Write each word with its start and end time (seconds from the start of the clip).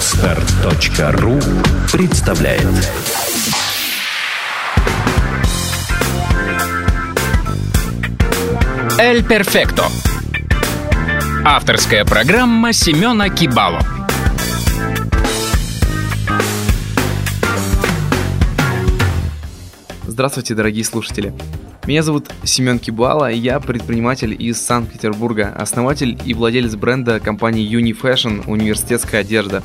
Отстар.ру 0.00 1.38
представляет 1.92 2.66
Эль 8.98 9.22
Перфекто. 9.22 9.84
Авторская 11.44 12.06
программа 12.06 12.72
Семена 12.72 13.28
Кибало. 13.28 13.80
Здравствуйте, 20.06 20.54
дорогие 20.54 20.84
слушатели. 20.84 21.34
Меня 21.86 22.02
зовут 22.02 22.30
Семен 22.42 22.78
Кибала, 22.78 23.30
и 23.30 23.36
я 23.36 23.60
предприниматель 23.60 24.34
из 24.38 24.62
Санкт-Петербурга, 24.62 25.54
основатель 25.54 26.18
и 26.24 26.32
владелец 26.32 26.74
бренда 26.74 27.20
компании 27.20 27.70
Unifashion 27.70 28.44
«Университетская 28.46 29.20
одежда». 29.20 29.62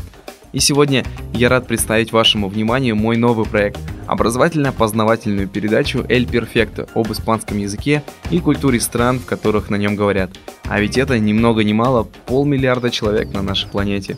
И 0.55 0.61
сегодня 0.61 1.03
я 1.33 1.49
рад 1.49 1.67
представить 1.67 2.13
вашему 2.13 2.47
вниманию 2.47 2.95
мой 2.95 3.17
новый 3.17 3.45
проект– 3.45 3.77
образовательно-познавательную 4.07 5.49
передачу 5.49 6.05
«Эль 6.07 6.25
Перфекто» 6.25 6.87
об 6.95 7.11
испанском 7.11 7.57
языке 7.57 8.03
и 8.31 8.39
культуре 8.39 8.79
стран, 8.79 9.19
в 9.19 9.25
которых 9.25 9.69
на 9.69 9.75
нем 9.75 9.97
говорят. 9.97 10.31
А 10.63 10.79
ведь 10.79 10.97
это 10.97 11.19
ни 11.19 11.33
много 11.33 11.65
ни 11.65 11.73
мало 11.73 12.07
полмиллиарда 12.27 12.89
человек 12.89 13.33
на 13.33 13.41
нашей 13.41 13.67
планете. 13.67 14.17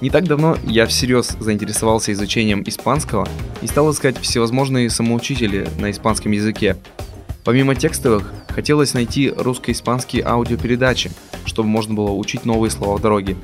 Не 0.00 0.08
так 0.10 0.28
давно 0.28 0.56
я 0.64 0.86
всерьез 0.86 1.36
заинтересовался 1.40 2.12
изучением 2.12 2.62
испанского 2.64 3.26
и 3.60 3.66
стал 3.66 3.90
искать 3.90 4.18
всевозможные 4.18 4.88
самоучители 4.88 5.66
на 5.80 5.90
испанском 5.90 6.30
языке. 6.30 6.76
Помимо 7.42 7.74
текстовых, 7.74 8.32
хотелось 8.50 8.94
найти 8.94 9.30
русско-испанские 9.36 10.24
аудиопередачи, 10.24 11.10
чтобы 11.44 11.68
можно 11.68 11.94
было 11.94 12.12
учить 12.12 12.44
новые 12.44 12.70
слова 12.70 12.98
в 12.98 13.02
дороге. 13.02 13.36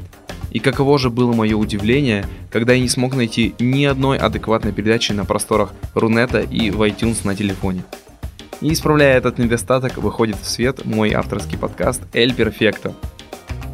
И 0.51 0.59
каково 0.59 0.99
же 0.99 1.11
было 1.11 1.33
мое 1.33 1.57
удивление, 1.57 2.27
когда 2.51 2.75
я 2.75 2.81
не 2.81 2.89
смог 2.89 3.15
найти 3.15 3.55
ни 3.59 3.85
одной 3.85 4.19
адекватной 4.19 4.73
передачи 4.73 5.13
на 5.13 5.25
просторах 5.25 5.73
Рунета 5.95 6.41
и 6.41 6.71
в 6.71 6.83
iTunes 6.83 7.19
на 7.25 7.35
телефоне. 7.35 7.85
И 8.61 8.73
исправляя 8.73 9.17
этот 9.17 9.39
недостаток, 9.39 9.97
выходит 9.97 10.37
в 10.37 10.49
свет 10.49 10.85
мой 10.85 11.13
авторский 11.13 11.59
подкаст 11.59 12.03
«Эль 12.13 12.35
Перфекто», 12.35 12.95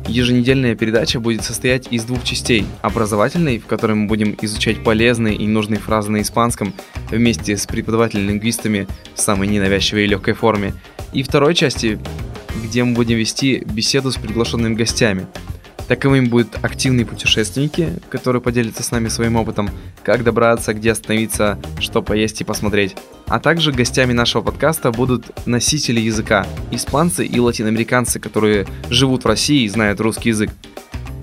Еженедельная 0.09 0.75
передача 0.75 1.21
будет 1.21 1.45
состоять 1.45 1.89
из 1.91 2.05
двух 2.05 2.25
частей. 2.25 2.65
Образовательной, 2.81 3.59
в 3.59 3.67
которой 3.67 3.93
мы 3.93 4.07
будем 4.07 4.35
изучать 4.41 4.83
полезные 4.83 5.37
и 5.37 5.47
нужные 5.47 5.79
фразы 5.79 6.11
на 6.11 6.23
испанском 6.23 6.73
вместе 7.11 7.59
с 7.59 7.67
преподавателями-лингвистами 7.67 8.89
в 9.15 9.21
самой 9.21 9.49
ненавязчивой 9.49 10.05
и 10.05 10.07
легкой 10.07 10.33
форме. 10.33 10.73
И 11.13 11.23
второй 11.23 11.55
части, 11.55 11.99
где 12.65 12.85
мы 12.85 12.95
будем 12.95 13.19
вести 13.19 13.63
беседу 13.67 14.11
с 14.11 14.17
приглашенными 14.17 14.75
гостями– 14.75 15.27
Таковыми 15.89 16.27
будут 16.27 16.63
активные 16.63 17.07
путешественники, 17.07 17.95
которые 18.11 18.43
поделятся 18.43 18.83
с 18.83 18.91
нами 18.91 19.09
своим 19.09 19.37
опытом, 19.37 19.71
как 20.05 20.23
добраться, 20.23 20.75
где 20.75 20.93
остановиться, 20.93 21.59
что 21.81 22.03
поесть 22.03 22.43
и 22.43 22.45
посмотреть. 22.45 22.95
А 23.27 23.41
также 23.41 23.73
гостями 23.73 24.13
нашего 24.13 24.43
подкаста 24.43 24.93
будут 24.93 25.47
носители 25.47 25.99
языка, 25.99 26.47
испанцы 26.71 27.25
и 27.25 27.41
латиноамериканцы, 27.41 28.21
которые 28.21 28.67
живут 28.91 29.25
в 29.25 29.27
России 29.27 29.65
и 29.65 29.69
знают 29.69 30.01
русский 30.01 30.29
язык. 30.29 30.51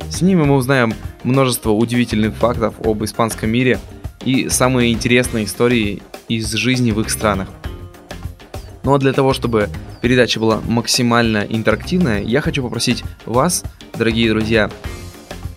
С 0.10 0.22
ними 0.22 0.44
мы 0.44 0.56
узнаем 0.56 0.96
множество 1.24 1.70
удивительных 1.70 2.34
фактов 2.36 2.74
об 2.84 3.04
испанском 3.04 3.52
мире 3.52 3.80
и 4.24 4.50
самые 4.50 4.94
интересные 4.94 5.46
истории 5.46 6.02
из 6.28 6.52
жизни 6.54 6.90
в 6.90 7.02
их 7.02 7.12
странах. 7.12 7.50
Ну 8.86 8.94
а 8.94 9.00
для 9.00 9.14
того, 9.14 9.34
чтобы 9.34 9.70
передача 10.02 10.40
была 10.40 10.62
максимально 10.62 11.40
интерактивная, 11.50 12.22
я 12.22 12.40
хочу 12.40 12.62
попросить 12.62 13.04
вас, 13.26 13.64
дорогие 13.98 14.30
друзья, 14.30 14.70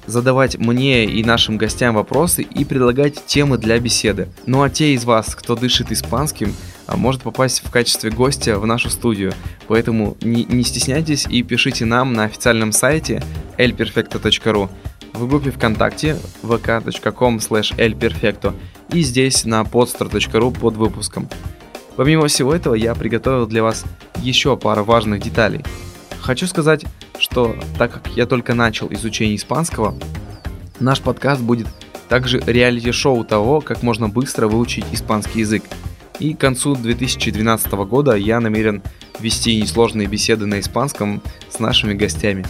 задавать 0.07 0.57
мне 0.57 1.05
и 1.05 1.23
нашим 1.23 1.59
гостям 1.59 1.95
вопросы 1.95 2.41
и 2.41 2.65
предлагать 2.65 3.27
темы 3.27 3.59
для 3.59 3.79
беседы. 3.79 4.29
Ну 4.47 4.63
а 4.63 4.71
те 4.71 4.95
из 4.95 5.05
вас, 5.05 5.35
кто 5.35 5.57
дышит 5.57 5.93
испанским, 5.93 6.55
а, 6.87 6.97
может 6.97 7.21
попасть 7.21 7.63
в 7.63 7.71
качестве 7.71 8.11
гостя 8.11 8.59
в 8.59 8.65
нашу 8.65 8.89
студию. 8.89 9.35
Поэтому 9.67 10.17
не, 10.23 10.45
не 10.45 10.65
стесняйтесь 10.65 11.27
и 11.29 11.43
пишите 11.43 11.85
нам 11.85 12.15
на 12.15 12.25
официальном 12.25 12.73
сайте 12.73 13.23
elperfecto.ru 13.59 14.71
в 15.13 15.29
группе 15.29 15.51
ВКонтакте 15.51 16.17
vk.com 16.43 17.37
slash 17.37 17.77
elperfecto 17.77 18.55
и 18.91 19.03
здесь 19.03 19.45
на 19.45 19.61
podstar.ru 19.61 20.59
под 20.59 20.77
выпуском. 20.77 21.29
Помимо 21.99 22.29
всего 22.29 22.55
этого, 22.55 22.77
я 22.77 22.95
приготовил 22.95 23.49
для 23.49 23.65
вас 23.65 23.85
еще 24.23 24.57
пару 24.57 24.85
важных 24.85 25.21
деталей. 25.21 25.65
Хочу 26.21 26.47
сказать, 26.47 26.85
что 27.19 27.57
так 27.77 27.91
как 27.91 28.07
я 28.15 28.25
только 28.27 28.55
начал 28.55 28.87
изучение 28.93 29.35
испанского, 29.35 29.97
наш 30.79 31.01
подкаст 31.01 31.41
будет 31.41 31.67
также 32.09 32.39
реалити-шоу 32.39 33.25
того, 33.25 33.61
как 33.61 33.83
можно 33.83 34.09
быстро 34.09 34.47
выучить 34.47 34.85
испанский 34.93 35.41
язык. 35.41 35.65
И 36.21 36.35
к 36.35 36.39
концу 36.39 36.77
2012 36.77 37.73
года 37.73 38.15
я 38.15 38.39
намерен 38.39 38.81
вести 39.19 39.61
несложные 39.61 40.07
беседы 40.07 40.47
на 40.47 40.61
испанском 40.61 41.21
с 41.51 41.59
нашими 41.59 41.95
гостями. 41.95 42.47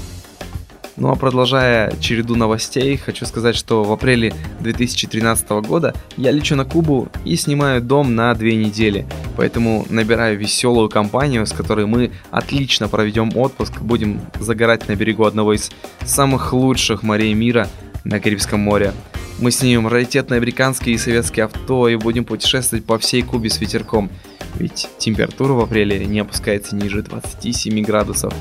Ну 1.01 1.11
а 1.11 1.15
продолжая 1.15 1.95
череду 2.01 2.35
новостей, 2.35 2.97
хочу 2.97 3.25
сказать, 3.25 3.55
что 3.55 3.85
в 3.85 3.93
апреле 3.93 4.35
2013 4.59 5.49
года 5.63 5.95
я 6.17 6.33
лечу 6.33 6.57
на 6.57 6.65
Кубу 6.65 7.09
и 7.25 7.37
снимаю 7.37 7.81
дом 7.81 8.17
на 8.17 8.35
две 8.35 8.57
недели. 8.57 9.07
Поэтому 9.37 9.87
набираю 9.91 10.37
веселую 10.37 10.89
компанию, 10.89 11.47
с 11.47 11.53
которой 11.53 11.87
мы 11.87 12.11
отлично 12.33 12.89
проведем 12.89 13.37
отпуск, 13.37 13.81
будем 13.81 14.21
загорать 14.41 14.89
на 14.89 14.97
берегу 14.97 15.25
одного 15.25 15.53
из 15.53 15.71
самых 16.05 16.53
лучших 16.53 17.05
морей 17.05 17.33
мира 17.33 17.69
на 18.03 18.19
Карибском 18.19 18.59
море. 18.59 18.93
Мы 19.39 19.53
снимем 19.53 19.87
раритетные 19.87 20.39
американские 20.39 20.97
и 20.97 20.99
советские 20.99 21.45
авто 21.45 21.89
и 21.89 21.95
будем 21.95 22.25
путешествовать 22.25 22.85
по 22.85 22.99
всей 22.99 23.23
Кубе 23.23 23.51
с 23.51 23.61
ветерком. 23.61 24.11
Ведь 24.57 24.89
температура 24.99 25.53
в 25.53 25.61
апреле 25.61 26.05
не 26.07 26.19
опускается 26.19 26.75
ниже 26.75 27.03
27 27.03 27.85
градусов. 27.85 28.35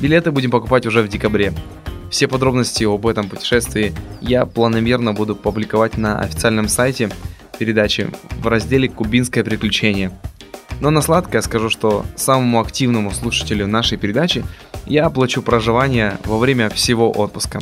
Билеты 0.00 0.30
будем 0.32 0.50
покупать 0.50 0.86
уже 0.86 1.02
в 1.02 1.08
декабре. 1.08 1.52
Все 2.10 2.26
подробности 2.26 2.84
об 2.84 3.06
этом 3.06 3.28
путешествии 3.28 3.92
я 4.20 4.46
планомерно 4.46 5.12
буду 5.12 5.36
публиковать 5.36 5.98
на 5.98 6.18
официальном 6.20 6.68
сайте 6.68 7.10
передачи 7.58 8.08
в 8.40 8.46
разделе 8.46 8.88
«Кубинское 8.88 9.44
приключение». 9.44 10.10
Но 10.80 10.88
на 10.88 11.02
сладкое 11.02 11.42
скажу, 11.42 11.68
что 11.68 12.06
самому 12.16 12.60
активному 12.60 13.10
слушателю 13.10 13.66
нашей 13.66 13.98
передачи 13.98 14.42
я 14.86 15.06
оплачу 15.06 15.42
проживание 15.42 16.16
во 16.24 16.38
время 16.38 16.70
всего 16.70 17.12
отпуска. 17.12 17.60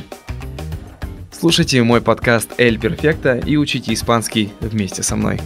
Слушайте 1.32 1.82
мой 1.82 2.00
подкаст 2.00 2.52
«Эль 2.58 2.78
Перфекта» 2.78 3.36
и 3.36 3.56
учите 3.56 3.92
испанский 3.92 4.52
вместе 4.60 5.02
со 5.02 5.16
мной. 5.16 5.40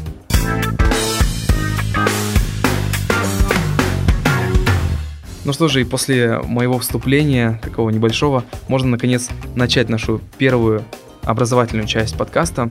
Ну 5.45 5.53
что 5.53 5.67
же, 5.67 5.81
и 5.81 5.85
после 5.85 6.39
моего 6.39 6.79
вступления, 6.79 7.59
такого 7.63 7.91
небольшого, 7.91 8.45
можно 8.69 8.91
наконец 8.91 9.29
начать 9.57 9.89
нашу 9.89 10.21
первую 10.39 10.85
образовательную 11.23 11.89
часть 11.89 12.17
подкаста, 12.17 12.71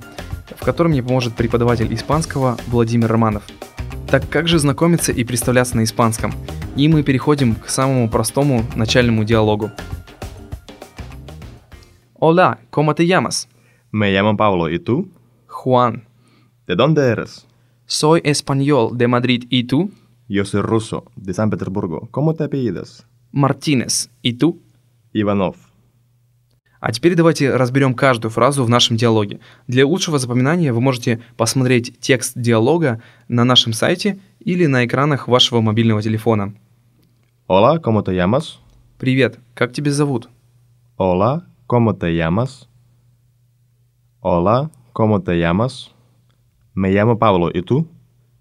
в 0.57 0.63
котором 0.63 0.91
мне 0.91 1.03
поможет 1.03 1.35
преподаватель 1.35 1.93
испанского 1.93 2.57
Владимир 2.67 3.09
Романов. 3.11 3.43
Так 4.09 4.29
как 4.29 4.47
же 4.47 4.57
знакомиться 4.57 5.11
и 5.11 5.25
представляться 5.25 5.75
на 5.75 5.83
испанском? 5.83 6.33
И 6.77 6.87
мы 6.87 7.03
переходим 7.03 7.55
к 7.55 7.67
самому 7.67 8.09
простому 8.09 8.65
начальному 8.75 9.25
диалогу. 9.25 9.71
Hola, 12.17 12.59
¿cómo 12.69 12.93
te 12.93 13.05
llamas? 13.05 13.49
Me 13.91 14.11
llamo 14.11 14.37
Pablo, 14.37 14.69
¿y 14.69 14.79
tú? 14.79 15.09
Juan. 15.47 16.03
¿De 16.67 16.75
dónde 16.75 17.01
eres? 17.01 17.45
Soy 17.85 18.21
español 18.23 18.97
de 18.97 19.07
Madrid, 19.07 19.45
¿y 19.49 19.65
tú? 19.65 19.91
Yo 20.33 20.45
soy 20.45 20.61
ruso, 20.61 21.03
de 21.17 21.33
San 21.33 21.49
Petersburgo. 21.49 22.07
¿Cómo 22.09 22.33
te 22.33 22.45
apellidas? 22.45 23.05
Мартинес, 23.33 24.09
¿y 24.21 24.31
tú? 24.31 24.61
Иванов. 25.11 25.57
А 26.79 26.93
теперь 26.93 27.15
давайте 27.15 27.53
разберем 27.53 27.93
каждую 27.93 28.31
фразу 28.31 28.63
в 28.63 28.69
нашем 28.69 28.95
диалоге. 28.95 29.41
Для 29.67 29.85
лучшего 29.85 30.19
запоминания 30.19 30.71
вы 30.71 30.79
можете 30.79 31.19
посмотреть 31.35 31.99
текст 31.99 32.31
диалога 32.37 33.01
на 33.27 33.43
нашем 33.43 33.73
сайте 33.73 34.21
или 34.39 34.67
на 34.67 34.85
экранах 34.85 35.27
вашего 35.27 35.59
мобильного 35.59 36.01
телефона. 36.01 36.53
Hola, 37.49 37.81
¿cómo 37.81 38.01
te 38.01 38.15
llamas? 38.15 38.57
Привет, 38.99 39.37
как 39.53 39.73
тебя 39.73 39.91
зовут? 39.91 40.29
Hola, 40.97 41.45
¿cómo 41.67 41.93
te 41.93 42.15
llamas? 42.15 42.69
Hola, 44.21 44.71
¿cómo 44.93 45.19
te 45.19 45.37
llamas? 45.37 45.91
Me 46.73 46.89
llamo 46.93 47.19
Pablo, 47.19 47.51
¿y 47.53 47.61
tú? 47.63 47.85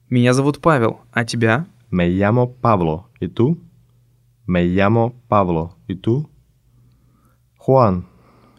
Меня 0.09 0.33
зовут 0.35 0.61
Павел, 0.61 1.01
а 1.13 1.25
тебя? 1.25 1.67
Me 1.90 2.10
llamo 2.10 2.54
Pablo, 2.62 3.10
¿y 3.20 3.28
tú? 3.28 3.58
Me 4.46 4.66
llamo 4.66 5.14
Pablo, 5.28 5.78
¿y 5.88 5.96
tú? 5.96 6.30
Juan, 7.58 8.06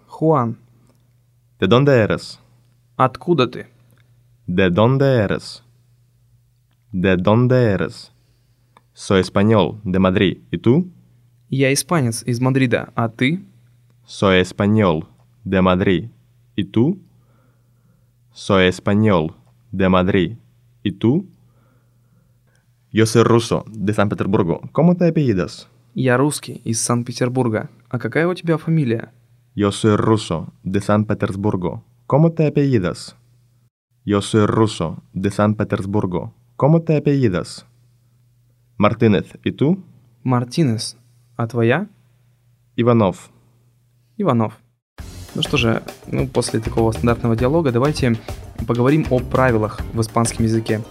Хуан. 0.07 0.59
¿de 1.61 1.67
dónde 1.67 1.93
eres? 1.97 2.41
Откуда 2.97 3.51
ты? 3.51 3.67
¿De 4.47 4.71
dónde 4.71 5.17
eres? 5.17 5.63
¿De 6.93 7.17
dónde 7.17 7.73
eres? 7.73 8.13
Soy 8.93 9.21
español, 9.21 9.81
de 9.85 9.99
Madrid, 9.99 10.39
¿y 10.51 10.59
tú? 10.59 10.91
Я 11.49 11.71
испанец 11.71 12.23
из 12.23 12.41
Мадрида, 12.41 12.93
а 12.97 13.09
ты? 13.09 13.45
Soy 14.05 14.41
español, 14.41 15.07
de 15.45 15.61
Madrid, 15.61 16.11
¿Y 16.57 16.65
tú? 16.65 16.99
Soy 18.33 18.67
español, 18.67 19.35
de 19.71 19.89
Madrid. 19.91 20.37
¿Y 20.83 20.93
tú? 20.93 21.27
Yo 22.94 23.06
soy 23.06 23.24
ruso, 23.24 23.64
de 23.68 23.94
San-Петербургу. 23.94 24.70
¿Cómo 24.74 24.98
te 24.98 25.08
apellidas? 25.08 25.70
Я 25.96 26.18
русский, 26.18 26.62
из 26.66 26.82
Санкт-Петербурга. 26.82 27.70
А 27.90 27.98
какая 27.98 28.28
у 28.28 28.34
тебя 28.34 28.58
фамилия? 28.58 29.14
Yo 29.56 29.72
soy 29.72 29.96
ruso, 29.96 30.52
de 30.64 30.82
San-Petersburgo. 30.82 31.86
¿Cómo 32.06 32.34
te 32.34 32.48
apellidas? 32.48 33.16
Yo 34.04 34.22
soy 34.22 34.46
ruso, 34.46 35.02
de 35.14 35.32
San-Petersburgo. 35.32 36.34
¿Cómo 36.58 36.82
te 36.82 36.98
apellidas? 36.98 37.66
Мартинес, 38.78 39.26
¿y 39.46 39.54
tú? 39.54 39.82
Мартинес. 40.24 40.98
А 41.38 41.48
твоя? 41.48 41.88
Иванов. 42.76 43.32
Иванов. 44.18 44.60
Ну 45.34 45.42
что 45.42 45.56
же, 45.56 45.82
ну, 46.08 46.28
после 46.28 46.60
такого 46.60 46.92
стандартного 46.92 47.38
диалога 47.38 47.72
давайте 47.72 48.20
поговорим 48.68 49.06
о 49.10 49.20
правилах 49.20 49.80
в 49.94 50.02
испанском 50.02 50.44
языке. 50.44 50.82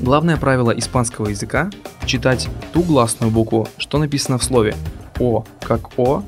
Главное 0.00 0.36
правило 0.36 0.70
испанского 0.70 1.28
языка– 1.28 1.70
читать 2.06 2.48
ту 2.72 2.82
гласную 2.82 3.32
букву, 3.32 3.68
что 3.78 3.98
написано 3.98 4.38
в 4.38 4.44
слове 4.44 4.76
«о» 5.18 5.44
как 5.60 5.98
«о» 5.98 6.22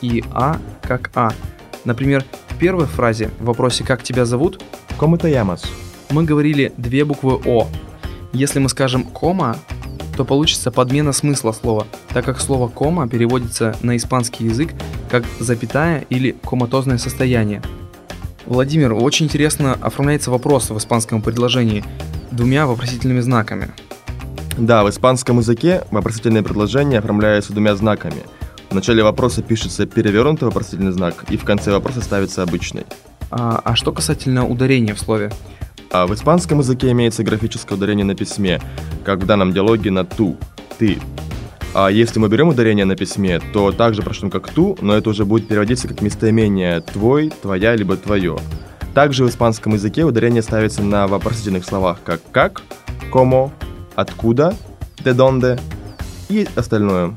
и 0.00 0.22
«а» 0.32 0.58
как 0.82 1.10
«а». 1.14 1.32
Например, 1.84 2.24
в 2.48 2.56
первой 2.56 2.86
фразе 2.86 3.30
в 3.40 3.46
вопросе 3.46 3.84
«как 3.84 4.02
тебя 4.02 4.24
зовут» 4.24 4.62
¿Cómo 4.98 5.18
te 5.18 5.30
llamas? 5.30 5.66
мы 6.10 6.24
говорили 6.24 6.72
две 6.76 7.04
буквы 7.04 7.40
«о». 7.44 7.66
Если 8.32 8.60
мы 8.60 8.68
скажем 8.68 9.02
«кома», 9.02 9.56
то 10.16 10.24
получится 10.24 10.70
подмена 10.70 11.12
смысла 11.12 11.52
слова, 11.52 11.86
так 12.10 12.24
как 12.24 12.40
слово 12.40 12.68
«кома» 12.68 13.08
переводится 13.08 13.76
на 13.82 13.96
испанский 13.96 14.44
язык 14.44 14.70
как 15.10 15.24
запятая 15.40 16.06
или 16.10 16.36
коматозное 16.42 16.98
состояние. 16.98 17.60
Владимир, 18.46 18.92
очень 18.94 19.26
интересно 19.26 19.76
оформляется 19.80 20.30
вопрос 20.30 20.70
в 20.70 20.78
испанском 20.78 21.20
предложении 21.20 21.84
двумя 22.36 22.66
вопросительными 22.66 23.20
знаками. 23.20 23.70
Да, 24.58 24.84
в 24.84 24.90
испанском 24.90 25.38
языке 25.38 25.84
вопросительное 25.90 26.42
предложение 26.42 27.00
оформляется 27.00 27.52
двумя 27.52 27.74
знаками. 27.76 28.22
В 28.70 28.74
начале 28.74 29.02
вопроса 29.02 29.42
пишется 29.42 29.86
перевернутый 29.86 30.46
вопросительный 30.46 30.92
знак, 30.92 31.24
и 31.28 31.36
в 31.36 31.44
конце 31.44 31.72
вопроса 31.72 32.00
ставится 32.00 32.42
обычный. 32.42 32.84
А, 33.30 33.60
а 33.64 33.76
что 33.76 33.92
касательно 33.92 34.46
ударения 34.46 34.94
в 34.94 35.00
слове? 35.00 35.32
А 35.90 36.06
в 36.06 36.14
испанском 36.14 36.58
языке 36.58 36.90
имеется 36.92 37.22
графическое 37.22 37.76
ударение 37.76 38.04
на 38.04 38.14
письме, 38.14 38.60
как 39.04 39.20
в 39.20 39.26
данном 39.26 39.52
диалоге 39.52 39.90
на 39.90 40.04
«ту», 40.04 40.36
«ты». 40.78 40.98
А 41.74 41.88
если 41.88 42.18
мы 42.18 42.28
берем 42.28 42.48
ударение 42.48 42.86
на 42.86 42.96
письме, 42.96 43.40
то 43.52 43.70
также 43.70 44.02
прочтем 44.02 44.30
как 44.30 44.48
«ту», 44.48 44.78
но 44.80 44.94
это 44.94 45.10
уже 45.10 45.24
будет 45.24 45.48
переводиться 45.48 45.88
как 45.88 46.00
местоимение 46.00 46.80
«твой», 46.80 47.30
«твоя» 47.42 47.76
либо 47.76 47.96
«твое». 47.96 48.38
Также 48.96 49.26
в 49.26 49.28
испанском 49.28 49.74
языке 49.74 50.04
ударение 50.04 50.40
ставится 50.40 50.80
на 50.80 51.06
вопросительных 51.06 51.66
словах 51.66 51.98
как 52.02 52.22
«как», 52.32 52.62
«como», 53.12 53.50
«откуда», 53.94 54.54
«de 55.04 55.14
donde» 55.14 55.60
и 56.30 56.48
остальное. 56.56 57.14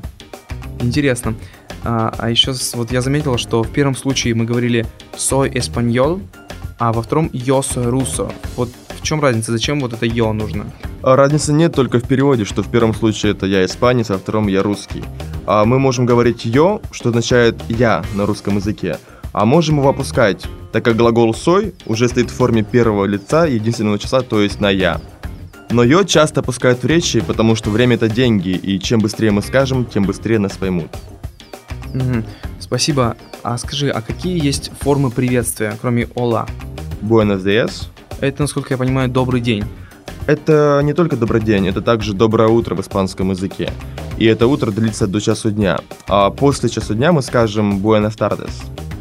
Интересно. 0.80 1.34
А, 1.82 2.12
а 2.18 2.28
еще 2.28 2.52
вот 2.74 2.92
я 2.92 3.00
заметил, 3.00 3.38
что 3.38 3.62
в 3.62 3.72
первом 3.72 3.96
случае 3.96 4.34
мы 4.34 4.44
говорили 4.44 4.84
«soy 5.14 5.50
español», 5.54 6.20
а 6.78 6.92
во 6.92 7.00
втором 7.00 7.30
«yo 7.32 7.60
soy 7.60 7.90
ruso». 7.90 8.30
Вот 8.56 8.68
в 8.90 9.02
чем 9.02 9.22
разница? 9.22 9.50
Зачем 9.50 9.80
вот 9.80 9.94
это 9.94 10.04
«yo» 10.04 10.30
нужно? 10.32 10.66
А 11.02 11.16
Разницы 11.16 11.54
нет 11.54 11.74
только 11.74 11.98
в 11.98 12.06
переводе, 12.06 12.44
что 12.44 12.62
в 12.62 12.70
первом 12.70 12.94
случае 12.94 13.32
это 13.32 13.46
я 13.46 13.64
испанец, 13.64 14.10
а 14.10 14.14
во 14.14 14.18
втором 14.18 14.48
я 14.48 14.62
русский. 14.62 15.02
А 15.46 15.64
мы 15.64 15.78
можем 15.78 16.04
говорить 16.04 16.44
«ё», 16.44 16.82
что 16.90 17.08
означает 17.08 17.56
«я» 17.70 18.04
на 18.14 18.26
русском 18.26 18.56
языке, 18.56 18.98
а 19.32 19.44
можем 19.44 19.78
его 19.78 19.88
опускать, 19.88 20.46
так 20.72 20.84
как 20.84 20.96
глагол 20.96 21.34
«сой» 21.34 21.74
уже 21.86 22.08
стоит 22.08 22.30
в 22.30 22.34
форме 22.34 22.62
первого 22.62 23.04
лица 23.04 23.46
единственного 23.46 23.98
числа, 23.98 24.22
то 24.22 24.40
есть 24.40 24.60
на 24.60 24.70
«я». 24.70 25.00
Но 25.70 25.84
«ё» 25.84 26.02
часто 26.04 26.40
опускают 26.40 26.82
в 26.82 26.86
речи, 26.86 27.20
потому 27.20 27.54
что 27.54 27.70
время— 27.70 27.94
это 27.96 28.08
деньги, 28.08 28.50
и 28.50 28.80
чем 28.80 29.00
быстрее 29.00 29.30
мы 29.30 29.42
скажем, 29.42 29.84
тем 29.84 30.04
быстрее 30.04 30.38
нас 30.38 30.56
поймут. 30.56 30.88
Мгм. 31.94 32.24
Спасибо. 32.58 33.16
А 33.42 33.56
скажи, 33.58 33.90
а 33.90 34.00
какие 34.00 34.44
есть 34.44 34.70
формы 34.80 35.10
приветствия, 35.10 35.76
кроме 35.80 36.08
«ола»? 36.14 36.46
Buenos 37.00 37.44
días. 37.44 37.88
Это, 38.20 38.42
насколько 38.42 38.74
я 38.74 38.78
понимаю, 38.78 39.08
«добрый 39.08 39.40
день». 39.40 39.64
Это 40.26 40.80
не 40.84 40.92
только 40.92 41.16
добрый 41.16 41.40
день, 41.40 41.66
это 41.66 41.80
также 41.80 42.12
доброе 42.12 42.48
утро 42.48 42.74
в 42.74 42.80
испанском 42.80 43.30
языке. 43.30 43.70
И 44.18 44.26
это 44.26 44.46
утро 44.46 44.70
длится 44.70 45.06
до 45.06 45.20
часу 45.20 45.50
дня. 45.50 45.80
А 46.06 46.30
после 46.30 46.68
часу 46.68 46.94
дня 46.94 47.10
мы 47.10 47.22
скажем 47.22 47.78
Buenas 47.78 48.16
tardes. 48.16 48.52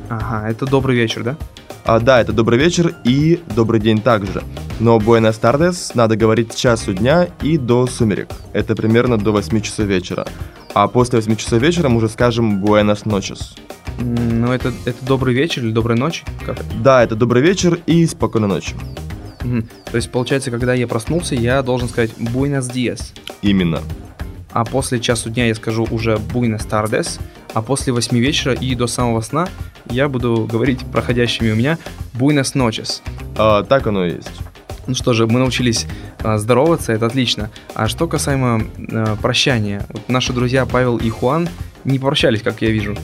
Ага, 0.10 0.50
это 0.50 0.66
«добрый 0.66 0.96
вечер», 0.96 1.24
да? 1.24 1.38
А, 1.86 2.00
да, 2.00 2.22
это 2.22 2.34
добрый 2.34 2.60
вечер 2.60 2.94
и 3.04 3.42
добрый 3.56 3.80
день 3.80 4.02
также. 4.02 4.44
Но 4.80 4.98
Buenas 4.98 5.40
tardes 5.40 5.92
надо 5.94 6.16
говорить 6.16 6.54
с 6.54 6.56
часу 6.56 6.94
дня 6.94 7.28
и 7.42 7.58
до 7.58 7.88
сумерек. 7.88 8.30
Это 8.54 8.76
примерно 8.76 9.18
до 9.18 9.32
8 9.32 9.62
часов 9.62 9.86
вечера. 9.88 10.26
А 10.74 10.88
после 10.88 11.20
8 11.20 11.36
часов 11.36 11.62
вечера 11.62 11.90
мы 11.90 11.98
уже 11.98 12.10
скажем 12.10 12.64
Buenas 12.64 13.04
noches. 13.06 13.58
М, 14.00 14.42
Ну, 14.42 14.52
это, 14.52 14.72
это 14.86 15.06
«добрый 15.06 15.34
вечер» 15.34 15.64
или 15.64 15.72
«доброй 15.72 15.98
ночи»? 15.98 16.24
Как? 16.46 16.58
Да, 16.82 17.04
это 17.04 17.16
добрый 17.16 17.42
вечер 17.42 17.80
и 17.86 18.06
спокойной 18.06 18.48
ночи. 18.48 18.76
Мгм. 19.44 19.68
То 19.92 19.96
есть, 19.96 20.12
получается, 20.12 20.52
когда 20.52 20.74
я 20.74 20.88
проснулся, 20.88 21.36
я 21.36 21.62
должен 21.64 21.90
сказать 21.90 22.12
«buenos 22.18 22.72
dias», 22.72 23.14
Именно. 23.42 23.82
а 24.54 24.64
после 24.66 25.00
часу 25.00 25.30
дня 25.30 25.48
я 25.48 25.56
скажу 25.56 25.88
уже 25.92 26.16
«buenas 26.34 26.68
tardes», 26.70 27.20
а 27.54 27.62
после 27.62 27.94
8 27.94 28.18
вечера 28.18 28.54
и 28.54 28.76
до 28.76 28.88
самого 28.88 29.22
сна 29.22 29.48
я 29.90 30.08
буду 30.08 30.48
говорить 30.50 30.86
проходящими 30.86 31.52
у 31.52 31.56
меня 31.56 31.78
«buenas 32.14 32.56
noches». 32.56 33.02
А, 33.38 33.64
так 33.64 33.88
оно 33.88 34.06
и 34.06 34.16
есть. 34.16 34.32
Ну 34.88 34.96
что 34.96 35.14
же, 35.14 35.28
мы 35.28 35.40
научились 35.40 35.86
а, 36.24 36.38
здороваться, 36.38 36.94
это 36.94 37.06
отлично. 37.06 37.50
А 37.76 37.88
что 37.88 38.08
касаемо 38.08 38.64
а, 38.92 39.16
прощания, 39.18 39.86
вот 39.90 40.10
наши 40.10 40.34
друзья 40.34 40.66
Павел 40.66 40.98
и 40.98 41.10
Хуан 41.10 41.48
не 41.84 42.00
прощались, 42.00 42.42
как 42.42 42.62
я 42.62 42.70
вижу. 42.70 42.96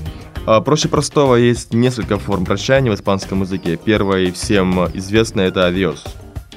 А, 0.46 0.62
Проще 0.62 0.88
простого 0.88 1.36
есть 1.36 1.74
несколько 1.74 2.18
форм 2.18 2.46
прощания 2.46 2.92
в 2.92 2.96
испанском 2.96 3.42
языке. 3.42 3.78
Первая 3.78 4.24
и 4.24 4.32
всем 4.32 4.88
известная 4.94 5.48
это 5.48 5.68
«adios». 5.70 6.00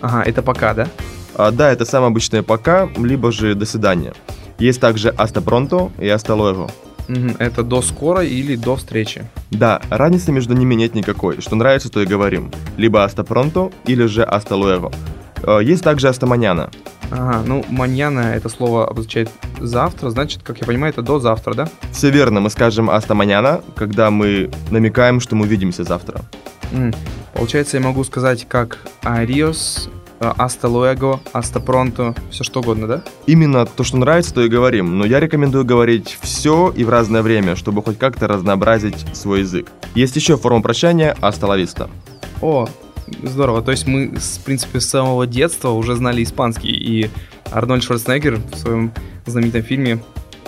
Ага, 0.00 0.22
это 0.22 0.42
пока, 0.42 0.74
да? 0.74 0.88
А, 1.34 1.50
да, 1.50 1.72
это 1.72 1.84
самое 1.84 2.10
обычное 2.10 2.42
«пока», 2.42 2.88
либо 2.96 3.32
же 3.32 3.54
«до 3.54 3.66
свидания». 3.66 4.14
Есть 4.58 4.80
также 4.80 5.10
«hasta 5.10 5.42
pronto» 5.42 5.92
и 5.98 6.06
«hasta 6.06 6.36
luego». 6.36 6.70
Это 7.38 7.62
до 7.62 7.82
скорой 7.82 8.28
или 8.28 8.56
до 8.56 8.76
встречи. 8.76 9.24
Да, 9.50 9.80
разницы 9.90 10.32
между 10.32 10.54
ними 10.54 10.74
нет 10.74 10.94
никакой. 10.94 11.40
Что 11.40 11.56
нравится, 11.56 11.88
то 11.88 12.02
и 12.02 12.06
говорим. 12.06 12.50
Либо 12.76 13.04
«hasta 13.04 13.26
pronto» 13.26 13.72
или 13.86 14.06
же 14.06 14.22
«hasta 14.22 14.56
luego». 14.56 14.92
А, 15.42 15.60
Есть 15.60 15.82
также 15.82 16.08
«hasta 16.08 16.26
mañana». 16.26 16.70
Ага, 17.10 17.42
ну, 17.46 17.64
маньяна 17.70 18.34
это 18.34 18.50
слово 18.50 18.86
обозначает 18.86 19.30
завтра, 19.60 20.10
значит, 20.10 20.42
как 20.42 20.60
я 20.60 20.66
понимаю, 20.66 20.92
это 20.92 21.00
до 21.00 21.18
завтра, 21.18 21.54
да? 21.54 21.68
Все 21.90 22.10
верно, 22.10 22.40
мы 22.40 22.50
скажем 22.50 22.90
«hasta 22.90 23.14
mañana», 23.14 23.62
когда 23.74 24.10
мы 24.10 24.50
намекаем, 24.70 25.20
что 25.20 25.34
мы 25.34 25.46
увидимся 25.46 25.84
завтра. 25.84 26.20
Получается, 27.32 27.78
я 27.78 27.82
могу 27.82 28.04
сказать 28.04 28.46
как 28.48 28.78
adios, 29.02 29.88
э, 30.20 30.32
hasta 30.38 30.68
luego, 30.68 31.20
hasta 31.32 31.64
pronto, 31.64 32.16
все 32.30 32.44
что 32.44 32.60
угодно, 32.60 32.86
да? 32.86 33.02
Именно 33.26 33.66
то, 33.66 33.84
что 33.84 33.96
нравится, 33.96 34.34
то 34.34 34.42
и 34.42 34.48
говорим. 34.48 34.98
Но 34.98 35.04
я 35.04 35.20
рекомендую 35.20 35.64
говорить 35.64 36.18
все 36.20 36.72
и 36.76 36.84
в 36.84 36.88
разное 36.88 37.22
время, 37.22 37.56
чтобы 37.56 37.82
хоть 37.82 37.98
как-то 37.98 38.26
разнообразить 38.28 39.06
свой 39.14 39.40
язык. 39.40 39.70
Есть 39.94 40.16
еще 40.16 40.36
форма 40.36 40.62
прощания 40.62 41.16
«hasta 41.20 41.48
la 41.48 41.56
vista». 41.56 41.88
О, 42.40 42.68
здорово. 43.22 43.62
То 43.62 43.70
есть 43.70 43.86
мы, 43.86 44.14
в 44.16 44.44
принципе, 44.44 44.80
с 44.80 44.88
самого 44.88 45.26
детства 45.26 45.70
уже 45.70 45.96
знали 45.96 46.22
испанский. 46.22 46.70
И 46.70 47.10
Арнольд 47.50 47.82
Шварценеггер 47.82 48.40
в 48.52 48.56
своем 48.56 48.92
знаменитом 49.26 49.62
фильме 49.62 49.98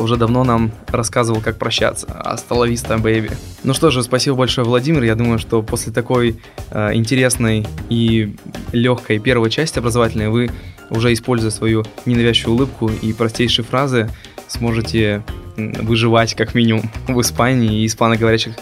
уже 0.01 0.17
давно 0.17 0.45
нам 0.45 0.73
рассказывал, 0.89 1.41
как 1.41 1.57
прощаться. 1.57 2.07
Асталависта, 2.07 2.99
бэйби. 2.99 3.31
Ну 3.65 3.75
что 3.75 3.91
же, 3.91 4.03
спасибо 4.03 4.37
большое, 4.37 4.67
Владимир. 4.67 5.03
Я 5.03 5.15
думаю, 5.15 5.39
что 5.39 5.63
после 5.63 5.93
такой 5.93 6.41
э, 6.71 6.95
интересной 6.95 7.67
и 7.89 8.37
легкой 8.73 9.19
первой 9.19 9.51
части 9.51 9.79
образовательной 9.79 10.29
вы, 10.29 10.51
уже 10.91 11.13
используя 11.13 11.51
свою 11.51 11.85
ненавязчивую 12.07 12.57
улыбку 12.57 12.89
и 12.89 13.13
простейшие 13.13 13.65
фразы, 13.65 14.11
сможете 14.49 15.23
выживать 15.57 16.35
как 16.35 16.55
минимум 16.55 16.91
в 17.07 17.21
Испании 17.21 17.83
и 17.83 17.87
испаноговорящих 17.87 18.55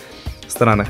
странах. 0.49 0.88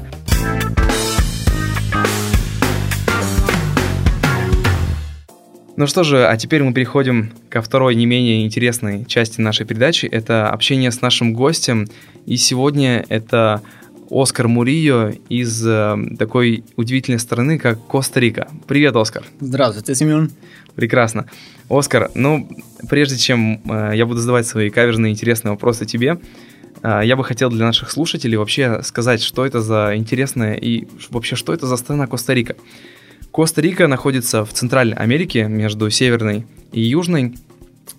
Ну 5.78 5.86
что 5.86 6.02
же, 6.02 6.26
а 6.26 6.36
теперь 6.36 6.64
мы 6.64 6.72
переходим 6.72 7.30
ко 7.48 7.62
второй 7.62 7.94
не 7.94 8.04
менее 8.04 8.44
интересной 8.44 9.04
части 9.04 9.40
нашей 9.40 9.64
передачи. 9.64 10.06
Это 10.06 10.50
общение 10.50 10.90
с 10.90 11.02
нашим 11.02 11.32
гостем. 11.32 11.86
И 12.26 12.36
сегодня 12.36 13.06
это 13.08 13.62
Оскар 14.10 14.48
Мурильо 14.48 15.12
из 15.28 15.64
э, 15.64 15.96
такой 16.18 16.64
удивительной 16.74 17.20
страны, 17.20 17.60
как 17.60 17.78
Коста-Рика. 17.86 18.48
Привет, 18.66 18.96
Оскар. 18.96 19.22
Здравствуйте, 19.38 19.94
Семен. 19.94 20.32
Прекрасно. 20.74 21.26
Оскар, 21.70 22.10
ну, 22.16 22.50
прежде 22.90 23.16
чем 23.16 23.62
э, 23.70 23.92
я 23.94 24.04
буду 24.04 24.18
задавать 24.18 24.48
свои 24.48 24.70
каверзные 24.70 25.12
интересные 25.12 25.52
вопросы 25.52 25.86
тебе, 25.86 26.18
А, 26.82 27.02
я 27.02 27.14
бы 27.14 27.22
хотел 27.22 27.50
для 27.50 27.64
наших 27.64 27.92
слушателей 27.92 28.36
вообще 28.36 28.82
сказать, 28.82 29.22
что 29.22 29.46
это 29.46 29.60
за 29.60 29.92
интересное 29.94 30.54
и 30.54 30.88
вообще 31.10 31.36
что 31.36 31.52
это 31.52 31.68
за 31.68 31.76
страна 31.76 32.08
Коста-Рика. 32.08 32.56
Коста-Рика 33.38 33.86
находится 33.86 34.44
в 34.44 34.52
Центральной 34.52 34.96
Америке 34.96 35.44
между 35.44 35.88
Северной 35.90 36.44
и 36.72 36.80
Южной, 36.80 37.38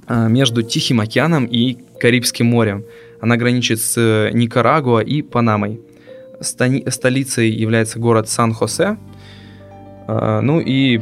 а, 0.06 0.28
между 0.28 0.64
Тихим 0.64 1.00
океаном 1.00 1.46
и 1.46 1.78
Карибским 1.98 2.48
морем. 2.48 2.84
Она 3.22 3.38
граничит 3.38 3.80
с 3.80 4.30
Никарагуа 4.34 5.00
и 5.00 5.22
Панамой. 5.22 5.80
Стони- 6.42 6.90
столицей 6.92 7.50
является 7.50 8.00
город 8.00 8.28
Сан-Хосе. 8.28 8.98
А, 10.08 10.42
ну 10.42 10.60
и 10.60 11.00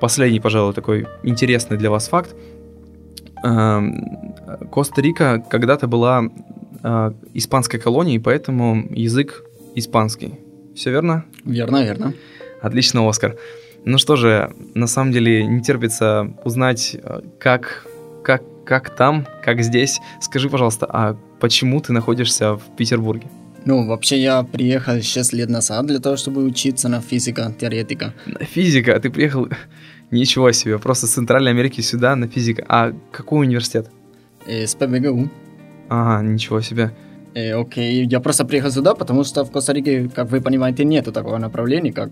последний, 0.00 0.40
пожалуй, 0.40 0.74
такой 0.74 1.06
интересный 1.22 1.78
для 1.78 1.90
вас 1.90 2.08
факт. 2.08 2.36
А, 3.42 3.82
Коста-Рика 4.70 5.42
когда-то 5.48 5.86
была 5.86 6.24
испанской 7.32 7.80
колонией, 7.80 8.20
поэтому 8.20 8.86
язык 8.90 9.44
испанский. 9.74 10.34
Все 10.76 10.90
верно? 10.90 11.24
Верно, 11.46 11.82
верно. 11.82 12.12
Отлично, 12.60 13.08
Оскар. 13.08 13.38
Ну 13.84 13.98
что 13.98 14.16
же, 14.16 14.52
на 14.74 14.86
самом 14.86 15.12
деле 15.12 15.46
не 15.46 15.62
терпится 15.62 16.34
узнать, 16.44 16.96
а, 17.02 17.22
как, 17.38 17.86
как, 18.22 18.42
как 18.64 18.94
там, 18.96 19.26
как 19.42 19.62
здесь. 19.62 20.00
Скажи, 20.20 20.48
пожалуйста, 20.50 20.86
а 20.88 21.16
почему 21.40 21.80
ты 21.80 21.92
находишься 21.92 22.54
в 22.54 22.62
Петербурге? 22.76 23.28
Ну, 23.64 23.86
вообще 23.86 24.22
я 24.22 24.42
приехал 24.42 25.02
6 25.02 25.32
лет 25.32 25.50
назад 25.50 25.86
для 25.86 25.98
того, 25.98 26.16
чтобы 26.16 26.44
учиться 26.44 26.88
на 26.88 27.00
физика, 27.00 27.52
теоретика. 27.58 28.14
На 28.26 28.44
физика? 28.44 28.98
Ты 29.00 29.10
приехал... 29.10 29.48
Ничего 30.10 30.52
себе, 30.52 30.78
просто 30.78 31.06
с 31.06 31.10
Центральной 31.10 31.50
Америки 31.50 31.82
сюда 31.82 32.16
на 32.16 32.28
физика. 32.28 32.64
А 32.66 32.94
какой 33.12 33.46
университет? 33.46 33.90
Э, 34.46 34.66
с 34.66 34.74
ПБГУ. 34.74 35.28
Ага, 35.90 36.22
ничего 36.22 36.62
себе. 36.62 36.92
Э, 37.38 37.54
окей, 37.54 38.06
я 38.06 38.20
просто 38.20 38.44
приехал 38.44 38.70
сюда, 38.70 38.94
потому 38.94 39.24
что 39.24 39.44
в 39.44 39.50
Коста-Рике, 39.50 40.08
как 40.08 40.30
вы 40.30 40.40
понимаете, 40.40 40.84
нету 40.84 41.12
такого 41.12 41.38
направления, 41.38 41.92
как 41.92 42.10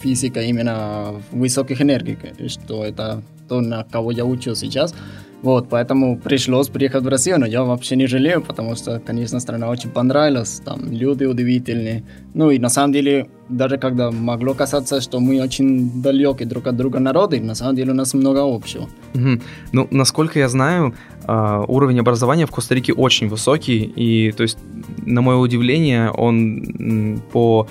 физика 0.00 0.40
именно 0.40 1.14
высоких 1.32 1.82
энергий, 1.82 2.16
что 2.48 2.84
это 2.84 3.22
то, 3.50 3.60
на 3.60 3.82
кого 3.82 4.12
я 4.12 4.24
учу 4.24 4.54
сейчас. 4.54 4.94
Вот, 5.42 5.68
поэтому 5.70 6.18
пришлось 6.18 6.68
приехать 6.68 7.02
в 7.02 7.08
Россию, 7.08 7.40
но 7.40 7.46
я 7.46 7.62
вообще 7.62 7.96
не 7.96 8.06
жалею, 8.06 8.42
потому 8.42 8.76
что, 8.76 9.00
конечно, 9.00 9.40
страна 9.40 9.70
очень 9.70 9.90
понравилась, 9.90 10.60
там 10.64 10.92
люди 10.92 11.24
удивительные. 11.24 12.02
Ну 12.34 12.50
и 12.50 12.58
на 12.58 12.68
самом 12.68 12.92
деле, 12.92 13.26
даже 13.48 13.78
когда 13.78 14.10
могло 14.10 14.54
казаться, 14.54 15.00
что 15.00 15.18
мы 15.18 15.42
очень 15.42 16.02
далеки 16.02 16.44
друг 16.44 16.66
от 16.66 16.76
друга 16.76 17.00
народы, 17.00 17.40
на 17.40 17.54
самом 17.54 17.74
деле 17.74 17.92
у 17.92 17.94
нас 17.94 18.14
много 18.14 18.40
общего. 18.42 18.86
Мгм. 19.14 19.40
Ну, 19.72 19.88
насколько 19.90 20.38
я 20.38 20.48
знаю, 20.48 20.94
а, 21.24 21.64
уровень 21.68 22.00
образования 22.00 22.46
в 22.46 22.50
Коста-Рике 22.50 22.92
очень 22.92 23.28
высокий, 23.28 23.92
и, 23.96 24.32
то 24.32 24.42
есть, 24.42 24.58
на 25.06 25.22
мое 25.22 25.36
удивление, 25.36 26.10
он 26.10 27.22
по 27.32 27.66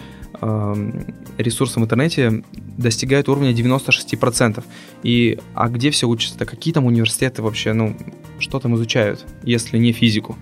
ресурсам 1.37 1.83
в 1.83 1.85
интернете 1.85 2.43
достигает 2.77 3.29
уровня 3.29 3.51
96%. 3.51 4.63
И, 5.03 5.39
а 5.53 5.69
где 5.69 5.91
все 5.91 6.07
учатся? 6.07 6.45
Какие 6.45 6.73
там 6.73 6.85
университеты 6.85 7.41
вообще, 7.41 7.73
ну, 7.73 7.95
что 8.39 8.59
там 8.59 8.75
изучают, 8.75 9.25
если 9.43 9.77
не 9.77 9.91
физику? 9.91 10.37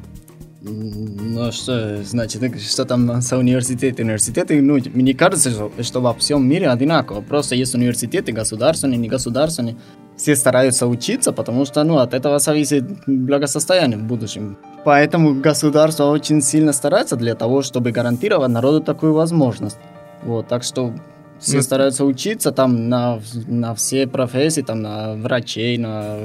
Ну 0.70 1.52
что, 1.52 2.04
значит, 2.04 2.62
что 2.62 2.86
там 2.86 3.22
за 3.22 3.38
университеты? 3.38 4.04
Университеты, 4.04 4.62
ну, 4.62 4.78
мне 4.94 5.14
кажется, 5.14 5.52
что, 5.52 5.72
что 5.82 6.02
во 6.02 6.14
всем 6.14 6.48
мире 6.48 6.70
одинаково. 6.70 7.22
Просто 7.22 7.56
есть 7.56 7.76
университеты 7.76 8.32
государственные, 8.32 8.98
негосударственные. 8.98 9.78
Все 10.18 10.36
стараются 10.36 10.88
учиться, 10.88 11.32
потому 11.32 11.66
что, 11.66 11.84
ну, 11.84 12.00
от 12.00 12.14
этого 12.14 12.40
зависит 12.40 12.84
благосостояние 13.06 14.00
в 14.00 14.04
будущем. 14.04 14.58
Поэтому 14.84 15.36
государство 15.36 16.06
очень 16.06 16.42
сильно 16.42 16.74
старается 16.74 17.16
для 17.16 17.36
того, 17.36 17.62
чтобы 17.62 17.92
гарантировать 17.92 18.50
народу 18.50 18.82
такую 18.82 19.14
возможность. 19.14 19.78
Вот, 20.24 20.48
так 20.48 20.64
что 20.64 20.94
все 21.40 21.58
Ну, 21.58 21.62
стараются 21.64 22.04
учиться 22.06 22.52
там 22.52 22.90
на, 22.90 23.20
на 23.48 23.74
все 23.76 24.08
профессии, 24.08 24.62
там 24.62 24.82
на 24.82 25.14
врачей, 25.16 25.78
на 25.78 26.18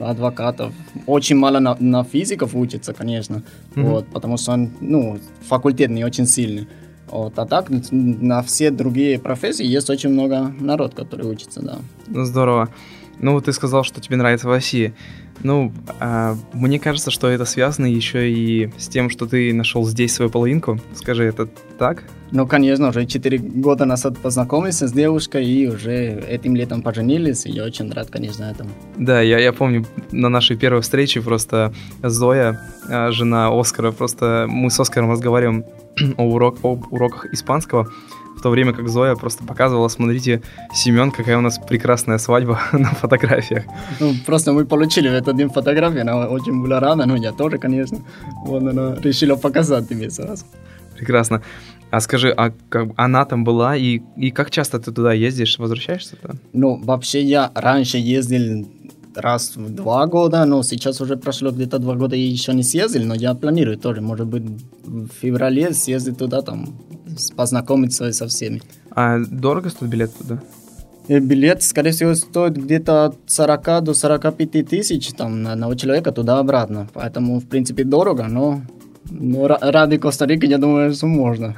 адвокатов. 0.00 0.72
Очень 1.06 1.36
мало 1.36 1.58
на, 1.58 1.76
на 1.80 2.04
физиков 2.04 2.54
учится, 2.54 2.92
конечно, 2.92 3.42
Мгм. 3.74 3.86
вот, 3.88 4.06
потому 4.08 4.36
что 4.36 4.52
он, 4.52 4.70
ну, 4.80 5.18
факультет 5.48 5.90
не 5.90 6.04
очень 6.04 6.26
сильный. 6.26 6.68
Вот, 7.10 7.38
а 7.38 7.46
так 7.46 7.68
на 7.90 8.42
все 8.42 8.70
другие 8.70 9.18
профессии 9.18 9.64
есть 9.64 9.88
очень 9.90 10.10
много 10.10 10.52
народ, 10.60 10.94
который 10.94 11.26
учится, 11.26 11.62
да. 11.62 11.78
Ну, 12.06 12.24
Здорово. 12.24 12.68
Ну, 13.20 13.32
вот 13.32 13.46
ты 13.46 13.52
сказал, 13.52 13.82
что 13.82 14.00
тебе 14.00 14.16
нравится 14.16 14.46
в 14.46 14.50
России. 14.50 14.94
Ну, 15.42 15.72
а, 16.00 16.36
мне 16.52 16.78
кажется, 16.78 17.10
что 17.10 17.28
это 17.28 17.44
связано 17.44 17.86
еще 17.86 18.30
и 18.30 18.70
с 18.76 18.88
тем, 18.88 19.10
что 19.10 19.26
ты 19.26 19.52
нашел 19.54 19.84
здесь 19.86 20.14
свою 20.14 20.30
половинку. 20.30 20.80
Скажи, 20.94 21.24
это 21.24 21.48
так? 21.78 22.04
Ну, 22.30 22.46
конечно, 22.46 22.88
уже 22.88 23.06
4 23.06 23.38
года 23.38 23.84
назад 23.84 24.18
познакомился 24.18 24.86
с 24.86 24.92
девушкой 24.92 25.46
и 25.46 25.66
уже 25.66 26.22
этим 26.28 26.56
летом 26.56 26.82
поженились, 26.82 27.46
и 27.46 27.50
я 27.50 27.64
очень 27.64 27.90
рад, 27.90 28.10
конечно, 28.10 28.44
этому. 28.44 28.70
Да, 28.96 29.20
я, 29.22 29.38
я 29.38 29.52
помню 29.52 29.86
на 30.12 30.28
нашей 30.28 30.56
первой 30.56 30.82
встрече 30.82 31.22
просто 31.22 31.72
Зоя, 32.02 32.60
а, 32.88 33.10
жена 33.12 33.48
Оскара, 33.48 33.92
просто 33.92 34.46
мы 34.48 34.70
с 34.70 34.78
Оскаром 34.78 35.10
разговариваем 35.10 35.64
о 36.16 36.24
урок, 36.24 36.58
об 36.62 36.92
уроках 36.92 37.26
испанского, 37.32 37.90
в 38.38 38.42
то 38.42 38.50
время 38.50 38.72
как 38.72 38.88
Зоя 38.88 39.16
просто 39.16 39.44
показывала, 39.44 39.88
смотрите, 39.88 40.40
Семен, 40.74 41.10
какая 41.10 41.38
у 41.38 41.40
нас 41.40 41.58
прекрасная 41.58 42.18
свадьба 42.18 42.60
на 42.72 42.88
фотографиях. 42.88 43.64
Ну, 44.00 44.14
просто 44.26 44.52
мы 44.52 44.64
получили 44.64 45.08
в 45.08 45.12
этот 45.12 45.36
день 45.36 45.48
фотографию, 45.48 46.02
она 46.02 46.28
очень 46.28 46.62
была 46.62 46.80
рада, 46.80 47.06
ну, 47.06 47.16
я 47.16 47.32
тоже, 47.32 47.58
конечно. 47.58 47.98
Вот 48.46 48.62
она 48.62 48.94
решила 49.02 49.36
показать 49.36 49.88
тебе 49.88 50.10
сразу. 50.10 50.44
Прекрасно. 50.96 51.42
А 51.90 52.00
скажи, 52.00 52.30
а 52.36 52.52
как, 52.68 52.88
она 52.96 53.24
там 53.24 53.44
была, 53.44 53.76
и, 53.76 54.00
и 54.16 54.30
как 54.30 54.50
часто 54.50 54.78
ты 54.78 54.92
туда 54.92 55.12
ездишь, 55.12 55.58
возвращаешься 55.58 56.16
туда? 56.16 56.34
Ну, 56.52 56.76
вообще 56.84 57.22
я 57.22 57.50
раньше 57.54 57.98
ездил 57.98 58.68
раз 59.16 59.56
в 59.56 59.74
два 59.74 60.06
года, 60.06 60.44
но 60.44 60.62
сейчас 60.62 61.00
уже 61.00 61.16
прошло 61.16 61.50
где-то 61.50 61.78
два 61.78 61.94
года 61.94 62.14
и 62.14 62.20
еще 62.20 62.54
не 62.54 62.62
съездил, 62.62 63.04
но 63.04 63.14
я 63.14 63.34
планирую 63.34 63.78
тоже, 63.78 64.00
может 64.00 64.26
быть, 64.26 64.42
в 64.84 65.08
феврале 65.20 65.72
съездить 65.72 66.18
туда, 66.18 66.42
там, 66.42 66.68
познакомиться 67.36 68.12
со 68.12 68.26
всеми. 68.28 68.62
А 68.90 69.18
дорого 69.18 69.70
стоит 69.70 69.90
билет 69.90 70.10
туда? 70.18 70.40
И 71.08 71.18
билет, 71.20 71.62
скорее 71.62 71.92
всего, 71.92 72.14
стоит 72.14 72.56
где-то 72.58 73.06
от 73.06 73.16
40 73.26 73.82
до 73.84 73.94
45 73.94 74.68
тысяч 74.68 75.08
там, 75.14 75.42
на 75.42 75.52
одного 75.52 75.74
человека 75.74 76.12
туда-обратно. 76.12 76.88
Поэтому, 76.92 77.40
в 77.40 77.46
принципе, 77.46 77.84
дорого, 77.84 78.24
но, 78.28 78.60
но 79.10 79.46
ра- 79.46 79.58
ради 79.70 79.96
Коста-Рики, 79.96 80.44
я 80.44 80.58
думаю, 80.58 80.92
что 80.92 81.06
можно. 81.06 81.54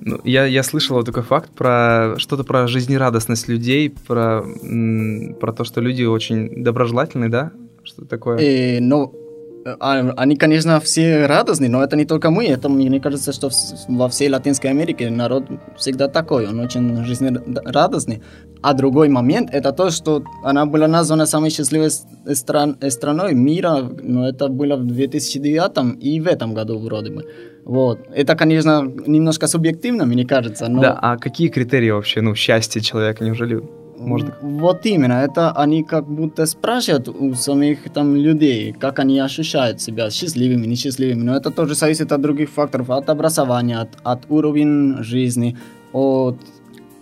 Ну, 0.00 0.20
я, 0.24 0.44
я 0.44 0.62
слышал 0.62 0.96
вот 0.96 1.06
такой 1.06 1.22
факт 1.22 1.50
про 1.50 2.14
что-то 2.18 2.44
про 2.44 2.66
жизнерадостность 2.68 3.48
людей, 3.48 3.94
про, 4.06 4.42
м, 4.62 5.34
про 5.40 5.52
то, 5.54 5.64
что 5.64 5.80
люди 5.80 6.02
очень 6.04 6.62
доброжелательные, 6.62 7.30
да? 7.30 7.52
Что 7.84 8.04
такое? 8.04 8.36
И, 8.38 8.80
ну, 8.80 9.04
а- 9.04 9.29
они, 9.64 10.36
конечно, 10.36 10.78
все 10.80 11.26
радостные, 11.26 11.68
но 11.70 11.82
это 11.82 11.96
не 11.96 12.04
только 12.04 12.30
мы. 12.30 12.46
Это, 12.46 12.68
мне 12.68 13.00
кажется, 13.00 13.32
что 13.32 13.50
во 13.88 14.08
всей 14.08 14.28
Латинской 14.30 14.70
Америке 14.70 15.10
народ 15.10 15.44
всегда 15.76 16.08
такой. 16.08 16.46
Он 16.46 16.60
очень 16.60 17.04
жизнерадостный. 17.04 18.22
А 18.62 18.74
другой 18.74 19.08
момент, 19.08 19.50
это 19.52 19.72
то, 19.72 19.90
что 19.90 20.22
она 20.44 20.66
была 20.66 20.88
названа 20.88 21.26
самой 21.26 21.50
счастливой 21.50 21.90
с- 21.90 22.06
стран, 22.34 22.76
э, 22.80 22.90
страной 22.90 23.34
мира, 23.34 23.90
но 24.02 24.28
это 24.28 24.48
было 24.48 24.76
в 24.76 24.84
2009 24.86 25.96
и 26.00 26.20
в 26.20 26.26
этом 26.26 26.54
году 26.54 26.78
вроде 26.78 27.10
бы. 27.10 27.24
Вот. 27.64 27.98
Это, 28.14 28.36
конечно, 28.36 28.82
немножко 29.06 29.46
субъективно, 29.46 30.06
мне 30.06 30.24
кажется, 30.26 30.68
но... 30.68 30.82
Да, 30.82 30.98
а 31.02 31.16
какие 31.16 31.48
критерии 31.48 31.90
вообще, 31.90 32.20
ну, 32.20 32.34
счастья 32.34 32.80
человека, 32.80 33.24
неужели 33.24 33.62
можно... 34.00 34.34
Вот 34.40 34.86
именно, 34.86 35.24
это 35.24 35.52
они 35.52 35.84
как 35.84 36.06
будто 36.06 36.46
спрашивают 36.46 37.08
у 37.08 37.34
самих 37.34 37.90
там 37.92 38.16
людей, 38.16 38.72
как 38.72 38.98
они 38.98 39.20
ощущают 39.20 39.80
себя, 39.80 40.10
счастливыми, 40.10 40.66
несчастливыми. 40.66 41.22
Но 41.22 41.36
это 41.36 41.50
тоже 41.50 41.74
зависит 41.74 42.12
от 42.12 42.20
других 42.20 42.50
факторов, 42.50 42.90
от 42.90 43.10
образования, 43.10 43.78
от, 43.80 43.90
от 44.02 44.30
уровня 44.30 45.02
жизни, 45.02 45.56
от, 45.92 46.36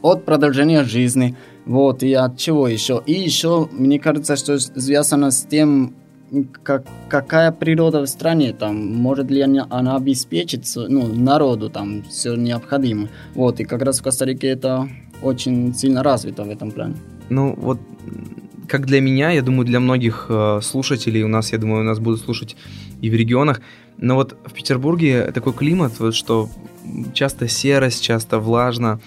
от 0.02 0.24
продолжения 0.24 0.82
жизни, 0.84 1.36
вот, 1.66 2.02
и 2.02 2.12
от 2.14 2.36
чего 2.36 2.68
еще. 2.68 3.02
И 3.06 3.12
еще, 3.12 3.68
мне 3.72 3.98
кажется, 4.00 4.36
что 4.36 4.58
связано 4.58 5.30
с 5.30 5.42
тем, 5.42 5.94
как, 6.62 6.84
какая 7.08 7.52
природа 7.52 8.00
в 8.00 8.06
стране, 8.06 8.52
там, 8.52 8.76
может 8.94 9.30
ли 9.30 9.40
она, 9.42 9.66
она 9.70 9.96
обеспечить 9.96 10.70
ну, 10.76 11.06
народу 11.06 11.70
там 11.70 12.02
все 12.02 12.34
необходимое. 12.34 13.08
Вот, 13.34 13.60
и 13.60 13.64
как 13.64 13.82
раз 13.82 14.00
в 14.00 14.02
Коста-Рике 14.02 14.48
это 14.48 14.88
очень 15.22 15.74
сильно 15.74 16.02
развито 16.02 16.44
в 16.44 16.50
этом 16.50 16.70
плане. 16.70 16.94
Ну, 17.30 17.54
вот, 17.56 17.78
как 18.66 18.86
для 18.86 19.00
меня, 19.00 19.30
я 19.30 19.42
думаю, 19.42 19.66
для 19.66 19.80
многих 19.80 20.26
э, 20.28 20.60
слушателей, 20.62 21.22
у 21.22 21.28
нас, 21.28 21.52
я 21.52 21.58
думаю, 21.58 21.80
у 21.80 21.84
нас 21.84 21.98
будут 21.98 22.20
слушать 22.20 22.56
и 23.00 23.10
в 23.10 23.14
регионах, 23.14 23.60
но 23.96 24.14
вот 24.14 24.36
в 24.44 24.52
Петербурге 24.52 25.32
такой 25.32 25.52
климат, 25.52 25.98
вот, 25.98 26.14
что 26.14 26.48
часто 27.12 27.48
серость, 27.48 28.02
часто 28.02 28.38
влажно, 28.38 29.00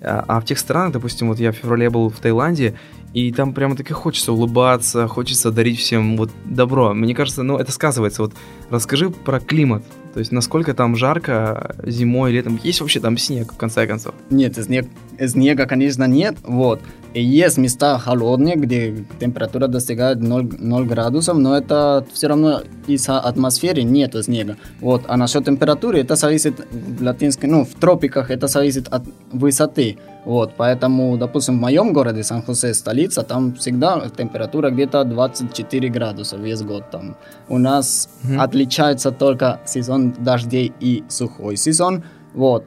а, 0.00 0.24
а 0.28 0.40
в 0.40 0.44
тех 0.44 0.58
странах, 0.58 0.92
допустим, 0.92 1.28
вот 1.28 1.40
я 1.40 1.52
в 1.52 1.56
феврале 1.56 1.90
был 1.90 2.10
в 2.10 2.18
Таиланде, 2.18 2.74
и 3.14 3.30
там 3.30 3.54
прямо 3.54 3.76
таки 3.76 3.92
хочется 3.92 4.32
улыбаться, 4.32 5.06
хочется 5.06 5.52
дарить 5.52 5.78
всем 5.78 6.16
вот 6.16 6.30
добро. 6.44 6.92
Мне 6.94 7.14
кажется, 7.14 7.44
ну, 7.44 7.56
это 7.56 7.70
сказывается. 7.70 8.22
Вот 8.22 8.34
расскажи 8.70 9.08
про 9.08 9.38
климат 9.38 9.84
То 10.14 10.18
есть 10.18 10.32
насколько 10.32 10.74
там 10.74 10.96
жарко 10.96 11.76
зимой, 11.84 12.32
летом? 12.32 12.58
Есть 12.64 12.80
вообще 12.80 12.98
там 12.98 13.16
снег, 13.16 13.52
в 13.52 13.56
конце 13.56 13.86
концов? 13.86 14.16
Нет, 14.30 14.56
снег, 14.56 14.88
снега, 15.24 15.66
конечно, 15.66 16.08
нет. 16.08 16.34
Вот. 16.42 16.80
И 17.14 17.22
есть 17.22 17.56
места 17.56 17.98
холодные, 17.98 18.56
где 18.56 19.06
температура 19.20 19.68
достигает 19.68 20.20
0, 20.20 20.48
0 20.58 20.84
градусов, 20.84 21.38
но 21.38 21.56
это 21.56 22.04
все 22.12 22.26
равно 22.26 22.62
из-за 22.88 23.20
атмосферы 23.20 23.84
нет 23.84 24.16
снега. 24.24 24.56
Вот. 24.80 25.04
А 25.06 25.16
насчет 25.16 25.44
температуры, 25.44 26.00
это 26.00 26.16
зависит 26.16 26.66
в 26.72 27.00
латинской, 27.00 27.48
ну, 27.48 27.64
в 27.64 27.74
тропиках 27.74 28.32
это 28.32 28.48
зависит 28.48 28.88
от 28.88 29.04
высоты. 29.30 29.98
Вот, 30.24 30.54
поэтому, 30.56 31.16
допустим, 31.18 31.58
в 31.58 31.60
моем 31.60 31.92
городе, 31.92 32.22
Сан-Хосе, 32.22 32.72
столица, 32.74 33.22
там 33.22 33.52
всегда 33.54 34.02
температура 34.16 34.70
где-то 34.70 35.04
24 35.04 35.88
градуса 35.90 36.36
весь 36.36 36.62
год 36.62 36.84
там. 36.90 37.16
У 37.48 37.58
нас 37.58 38.08
Мгм. 38.22 38.40
отличается 38.40 39.10
только 39.10 39.60
сезон 39.66 40.14
дождей 40.18 40.72
и 40.80 41.04
сухой 41.08 41.56
сезон, 41.56 42.02
вот. 42.34 42.64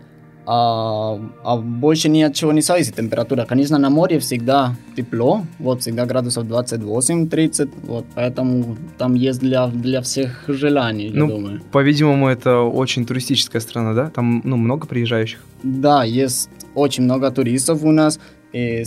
А, 0.50 1.20
а 1.44 1.58
больше 1.58 2.08
ни 2.08 2.22
от 2.22 2.34
чего 2.34 2.54
не 2.54 2.62
зависит 2.62 2.96
температура. 2.96 3.44
Конечно, 3.46 3.78
на 3.78 3.90
море 3.90 4.18
всегда 4.20 4.76
тепло, 4.96 5.42
вот 5.60 5.82
всегда 5.82 6.06
градусов 6.06 6.46
28-30, 6.46 7.70
вот, 7.84 8.06
поэтому 8.16 8.78
там 8.98 9.16
есть 9.16 9.42
для, 9.42 9.68
для 9.68 10.02
всех 10.02 10.46
желаний, 10.48 11.08
я 11.08 11.20
Ну, 11.20 11.28
думаю. 11.28 11.62
По-видимому, 11.74 12.30
это 12.30 12.62
очень 12.62 13.06
туристическая 13.06 13.62
страна, 13.62 13.94
да? 13.94 14.10
Там, 14.10 14.42
ну, 14.46 14.56
много 14.56 14.88
приезжающих. 14.88 15.40
Да, 15.64 16.06
есть 16.06 16.50
очень 16.76 17.04
много 17.04 17.30
туристов 17.32 17.84
у 17.84 17.92
нас. 17.92 18.18
И 18.54 18.86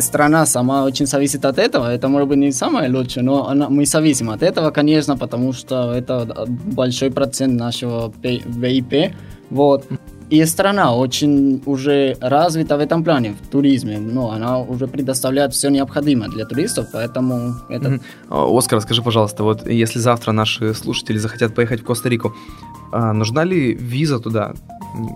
страна 0.00 0.46
сама 0.46 0.84
очень 0.84 1.06
зависит 1.06 1.44
от 1.44 1.58
этого. 1.58 1.86
Это 1.86 2.08
может 2.08 2.28
быть 2.28 2.38
не 2.38 2.50
самое 2.52 2.90
лучшее, 2.90 3.22
но 3.22 3.48
она, 3.48 3.68
мы 3.68 3.86
зависим 3.86 4.30
от 4.30 4.42
этого, 4.42 4.72
конечно, 4.72 5.16
потому 5.16 5.52
что 5.52 5.92
это 5.92 6.46
большой 6.74 7.10
процент 7.10 7.54
нашего 7.54 8.12
ВИП. 8.22 9.14
Вот. 9.50 9.86
И 10.30 10.44
страна 10.46 10.94
очень 10.94 11.62
уже 11.66 12.16
развита 12.20 12.76
в 12.76 12.80
этом 12.80 13.02
плане, 13.02 13.34
в 13.42 13.46
туризме. 13.48 13.98
Ну, 13.98 14.30
она 14.30 14.58
уже 14.58 14.86
предоставляет 14.86 15.54
все 15.54 15.70
необходимое 15.70 16.28
для 16.28 16.44
туристов, 16.44 16.88
поэтому 16.92 17.54
это. 17.70 18.00
А, 18.28 18.58
Оскар, 18.58 18.80
скажи, 18.80 19.02
пожалуйста, 19.02 19.42
вот 19.42 19.66
если 19.66 19.98
завтра 19.98 20.32
наши 20.32 20.74
слушатели 20.74 21.18
захотят 21.18 21.54
поехать 21.54 21.80
в 21.80 21.84
Коста-Рику, 21.84 22.34
а, 22.92 23.12
нужна 23.12 23.44
ли 23.44 23.74
виза 23.74 24.18
туда? 24.18 24.52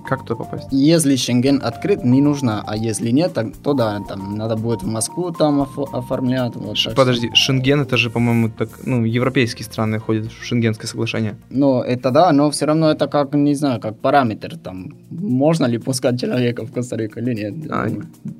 Как 0.06 0.24
туда 0.24 0.36
попасть? 0.44 0.68
Если 0.70 1.16
Шенген 1.16 1.60
открыт, 1.62 2.04
не 2.04 2.20
нужна, 2.20 2.62
а 2.66 2.76
если 2.76 3.10
нет, 3.10 3.36
то 3.62 3.72
да, 3.74 4.00
там 4.08 4.36
надо 4.36 4.56
будет 4.56 4.82
в 4.82 4.86
Москву 4.86 5.30
там 5.32 5.60
офо- 5.62 5.88
оформлять. 5.92 6.56
Вот, 6.56 6.76
Подожди, 6.94 7.30
Шенген 7.34 7.80
это 7.80 7.96
же, 7.96 8.10
по-моему, 8.10 8.48
так, 8.50 8.68
ну, 8.84 9.04
европейские 9.04 9.64
страны 9.64 9.98
входят 9.98 10.26
в 10.32 10.44
Шенгенское 10.44 10.86
соглашение. 10.88 11.36
Ну, 11.50 11.80
это 11.82 12.10
да, 12.10 12.32
но 12.32 12.50
все 12.50 12.66
равно 12.66 12.90
это 12.90 13.06
как, 13.08 13.34
не 13.34 13.54
знаю, 13.54 13.80
как 13.80 13.98
параметр, 13.98 14.56
там, 14.56 14.94
можно 15.10 15.66
ли 15.66 15.78
пускать 15.78 16.20
человека 16.20 16.64
в 16.64 16.72
Коста-Рику 16.72 17.20
или 17.20 17.34
нет. 17.34 17.54
А, 17.70 17.88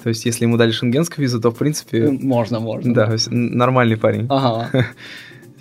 то 0.02 0.08
есть, 0.08 0.24
если 0.26 0.44
ему 0.44 0.56
дали 0.56 0.70
шенгенскую 0.70 1.22
визу, 1.24 1.40
то, 1.40 1.50
в 1.50 1.56
принципе, 1.56 2.10
Можно, 2.10 2.60
можно. 2.60 2.94
да, 2.94 3.06
то 3.06 3.12
есть, 3.12 3.28
н- 3.28 3.56
нормальный 3.56 3.96
парень. 3.96 4.26
Ага. 4.28 4.68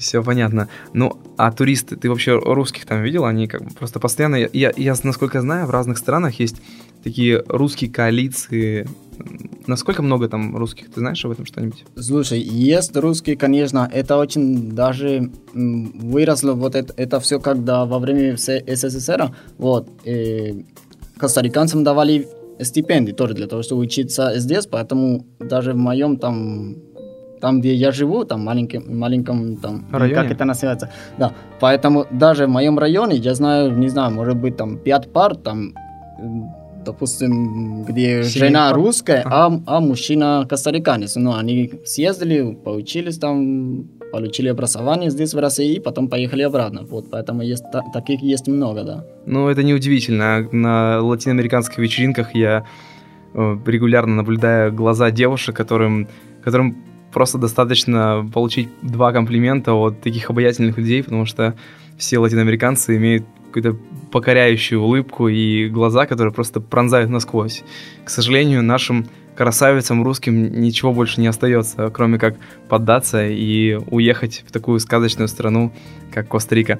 Все 0.01 0.23
понятно. 0.23 0.67
Ну, 0.93 1.19
а 1.37 1.51
туристы, 1.51 1.95
ты 1.95 2.09
вообще 2.09 2.35
русских 2.35 2.87
там 2.87 3.03
видел? 3.03 3.25
Они 3.25 3.47
как 3.47 3.63
бы 3.63 3.69
просто 3.69 3.99
постоянно... 3.99 4.35
Я, 4.35 4.73
я, 4.75 4.95
насколько 5.03 5.41
знаю, 5.41 5.67
в 5.67 5.69
разных 5.69 5.99
странах 5.99 6.39
есть 6.39 6.55
такие 7.03 7.43
русские 7.47 7.91
коалиции. 7.91 8.87
Насколько 9.67 10.01
много 10.01 10.27
там 10.27 10.57
русских? 10.57 10.91
Ты 10.91 11.01
знаешь 11.01 11.23
об 11.23 11.31
этом 11.31 11.45
что-нибудь? 11.45 11.85
Слушай, 11.95 12.39
есть 12.39 12.97
русский, 12.97 13.35
конечно, 13.35 13.87
это 13.93 14.17
очень 14.17 14.71
даже 14.71 15.31
выросло, 15.53 16.53
вот 16.53 16.73
это, 16.73 16.93
это 16.97 17.19
все, 17.19 17.39
когда 17.39 17.85
во 17.85 17.99
время 17.99 18.37
СССР, 18.37 19.35
вот, 19.59 19.87
э, 20.03 20.63
костариканцам 21.17 21.83
давали 21.83 22.27
стипендии 22.59 23.11
тоже 23.11 23.35
для 23.35 23.45
того, 23.45 23.61
чтобы 23.61 23.81
учиться 23.81 24.39
здесь, 24.39 24.65
поэтому 24.65 25.27
даже 25.39 25.73
в 25.73 25.77
моем 25.77 26.17
там 26.17 26.75
там, 27.41 27.59
где 27.59 27.73
я 27.73 27.91
живу, 27.91 28.23
там 28.23 28.41
маленьком, 28.45 28.83
маленьком 28.99 29.55
там, 29.57 29.85
Районе? 29.91 30.15
как 30.15 30.31
это 30.31 30.45
называется, 30.45 30.89
да, 31.17 31.31
поэтому 31.59 32.05
даже 32.11 32.45
в 32.45 32.49
моем 32.49 32.79
районе, 32.79 33.15
я 33.17 33.33
знаю, 33.33 33.77
не 33.77 33.89
знаю, 33.89 34.11
может 34.13 34.37
быть 34.37 34.55
там 34.57 34.77
пять 34.77 35.11
пар, 35.11 35.35
там, 35.35 35.73
допустим, 36.85 37.83
где 37.83 38.23
Семей 38.23 38.47
жена 38.49 38.69
пар? 38.69 38.75
русская, 38.75 39.23
а, 39.25 39.51
а 39.65 39.79
мужчина 39.79 40.45
костариканец, 40.49 41.15
ну, 41.15 41.35
они 41.35 41.71
съездили, 41.85 42.53
поучились 42.53 43.17
там, 43.17 43.85
получили 44.11 44.49
образование 44.49 45.09
здесь 45.09 45.33
в 45.33 45.39
России, 45.39 45.75
и 45.75 45.79
потом 45.79 46.07
поехали 46.09 46.43
обратно, 46.43 46.81
вот, 46.83 47.09
поэтому 47.11 47.41
есть, 47.43 47.63
та- 47.71 47.83
таких 47.93 48.21
есть 48.21 48.47
много, 48.47 48.83
да. 48.83 49.05
Ну, 49.25 49.47
это 49.49 49.63
неудивительно. 49.63 50.47
На 50.51 50.99
латиноамериканских 51.01 51.77
вечеринках 51.77 52.35
я 52.35 52.65
э, 53.33 53.57
регулярно 53.65 54.15
наблюдаю 54.15 54.73
глаза 54.73 55.11
девушек, 55.11 55.55
которым, 55.55 56.07
которым 56.43 56.75
просто 57.13 57.37
достаточно 57.37 58.29
получить 58.33 58.69
два 58.81 59.11
комплимента 59.11 59.73
от 59.73 60.01
таких 60.01 60.29
обаятельных 60.29 60.77
людей, 60.77 61.03
потому 61.03 61.25
что 61.25 61.55
все 61.97 62.17
латиноамериканцы 62.19 62.97
имеют 62.97 63.25
какую-то 63.51 63.77
покоряющую 64.11 64.81
улыбку 64.81 65.27
и 65.27 65.67
глаза, 65.67 66.05
которые 66.05 66.33
просто 66.33 66.61
пронзают 66.61 67.09
насквозь. 67.09 67.63
К 68.05 68.09
сожалению, 68.09 68.63
нашим 68.63 69.07
красавицам 69.35 70.03
русским 70.03 70.61
ничего 70.61 70.93
больше 70.93 71.21
не 71.21 71.27
остается, 71.27 71.89
кроме 71.89 72.17
как 72.17 72.35
поддаться 72.69 73.27
и 73.27 73.75
уехать 73.89 74.43
в 74.47 74.51
такую 74.51 74.79
сказочную 74.79 75.27
страну, 75.27 75.73
как 76.13 76.27
Коста-Рика. 76.27 76.79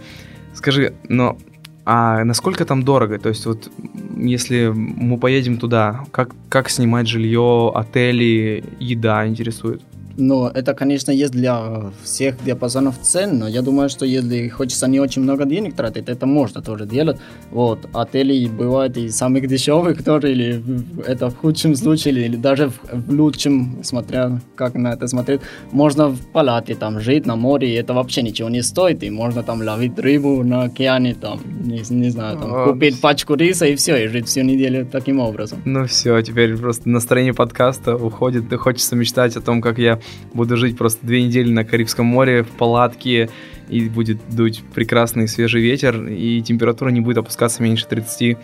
Скажи, 0.54 0.94
но 1.08 1.38
а 1.86 2.24
насколько 2.24 2.66
там 2.66 2.84
дорого? 2.84 3.18
То 3.20 3.30
есть 3.30 3.46
вот 3.46 3.72
если 4.16 4.68
мы 4.74 5.18
поедем 5.18 5.58
туда, 5.58 6.06
как, 6.12 6.32
как 6.50 6.70
снимать 6.70 7.08
жилье, 7.08 7.72
отели, 7.74 8.64
еда 8.80 9.28
интересует? 9.28 9.82
Ну, 10.18 10.48
это, 10.48 10.74
конечно, 10.74 11.12
есть 11.12 11.32
для 11.32 11.92
всех 12.04 12.36
диапазонов 12.44 13.00
цен, 13.02 13.40
но 13.40 13.48
я 13.48 13.62
думаю, 13.62 13.90
что 13.90 14.06
если 14.06 14.50
хочется 14.50 14.88
не 14.88 15.00
очень 15.00 15.22
много 15.22 15.46
денег 15.46 15.76
тратить, 15.76 16.10
это 16.10 16.26
можно 16.26 16.62
тоже 16.62 16.86
делать. 16.86 17.18
Вот, 17.52 17.88
отели 17.94 18.48
бывают 18.48 18.98
и 18.98 19.10
самых 19.10 19.48
дешевых 19.48 20.04
тоже, 20.04 20.32
или 20.32 20.64
это 21.08 21.30
в 21.30 21.38
худшем 21.38 21.76
случае, 21.76 22.26
или 22.26 22.36
даже 22.36 22.70
в, 22.70 22.80
в 22.92 23.12
лучшем, 23.12 23.80
смотря 23.84 24.40
как 24.56 24.76
на 24.76 24.94
это 24.94 25.08
смотреть. 25.08 25.42
Можно 25.72 26.10
в 26.10 26.20
палате 26.34 26.76
там 26.76 27.00
жить 27.00 27.26
на 27.26 27.36
море, 27.36 27.70
и 27.70 27.74
это 27.74 27.94
вообще 27.94 28.22
ничего 28.22 28.50
не 28.50 28.64
стоит, 28.64 29.04
и 29.04 29.10
можно 29.10 29.44
там 29.44 29.62
ловить 29.62 29.98
рыбу 30.00 30.44
на 30.44 30.64
океане, 30.64 31.16
там, 31.16 31.40
не, 31.64 31.82
не 31.90 32.10
знаю, 32.10 32.38
там, 32.38 32.54
А, 32.54 32.66
купить 32.68 33.00
пачку 33.02 33.36
риса 33.36 33.66
и 33.66 33.76
все, 33.76 34.06
и 34.06 34.08
жить 34.08 34.28
всю 34.28 34.42
неделю 34.42 34.86
таким 34.92 35.20
образом. 35.20 35.62
Ну 35.66 35.86
все, 35.86 36.22
теперь 36.22 36.58
просто 36.58 36.90
настроение 36.90 37.34
подкаста 37.34 37.96
уходит, 37.96 38.52
и 38.52 38.56
хочется 38.58 38.96
мечтать 38.96 39.38
о 39.38 39.42
том, 39.42 39.62
как 39.62 39.78
я 39.78 40.01
буду 40.34 40.58
жить 40.58 40.78
просто 40.78 41.06
две 41.06 41.24
недели 41.24 41.52
на 41.52 41.64
Карибском 41.64 42.06
море 42.06 42.44
в 42.44 42.50
палатке, 42.50 43.30
и 43.70 43.88
будет 43.88 44.18
дуть 44.30 44.64
прекрасный 44.74 45.28
свежий 45.28 45.62
ветер, 45.62 46.08
и 46.08 46.42
температура 46.42 46.90
не 46.90 47.02
будет 47.02 47.20
опускаться 47.20 47.64
меньше 47.64 47.88
30. 47.88 48.38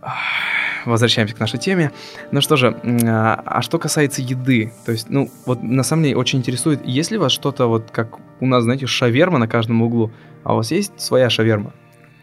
Ах, 0.00 0.14
Возвращаемся 0.84 1.34
к 1.34 1.40
нашей 1.40 1.58
теме. 1.58 1.92
Ну 2.32 2.40
что 2.40 2.56
же, 2.56 2.74
а 3.04 3.42
а 3.44 3.62
что 3.62 3.78
касается 3.78 4.22
еды, 4.22 4.72
то 4.86 4.92
есть, 4.92 5.10
ну, 5.10 5.30
вот 5.44 5.62
на 5.62 5.82
самом 5.82 6.04
деле 6.04 6.16
очень 6.16 6.38
интересует, 6.38 6.86
есть 6.86 7.10
ли 7.10 7.18
у 7.18 7.20
вас 7.20 7.32
что-то 7.32 7.66
вот 7.66 7.90
как 7.90 8.18
у 8.40 8.46
нас, 8.46 8.62
знаете, 8.62 8.86
шаверма 8.86 9.38
на 9.38 9.48
каждом 9.48 9.82
углу, 9.82 10.10
а 10.44 10.54
у 10.54 10.56
вас 10.56 10.70
есть 10.70 10.92
своя 10.98 11.28
шаверма? 11.28 11.74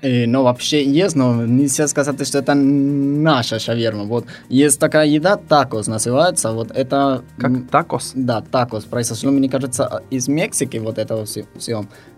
Ну, 0.01 0.43
вообще 0.43 0.84
есть, 0.86 1.15
но 1.15 1.45
нельзя 1.45 1.88
сказать, 1.88 2.27
что 2.27 2.38
это 2.38 2.53
наша 2.53 3.60
шаверма. 3.60 4.03
Вот 4.03 4.25
есть 4.49 4.79
такая 4.79 5.08
еда, 5.08 5.36
такос 5.36 5.88
называется. 5.88 6.51
Вот 6.51 6.71
это... 6.71 7.23
Как 7.38 7.67
такос? 7.71 8.12
Да, 8.13 8.41
такос. 8.41 8.84
Произошло, 8.84 9.31
мне 9.31 9.49
кажется, 9.49 10.03
из 10.12 10.27
Мексики 10.27 10.77
вот 10.77 10.99
этого 10.99 11.25
все. 11.25 11.45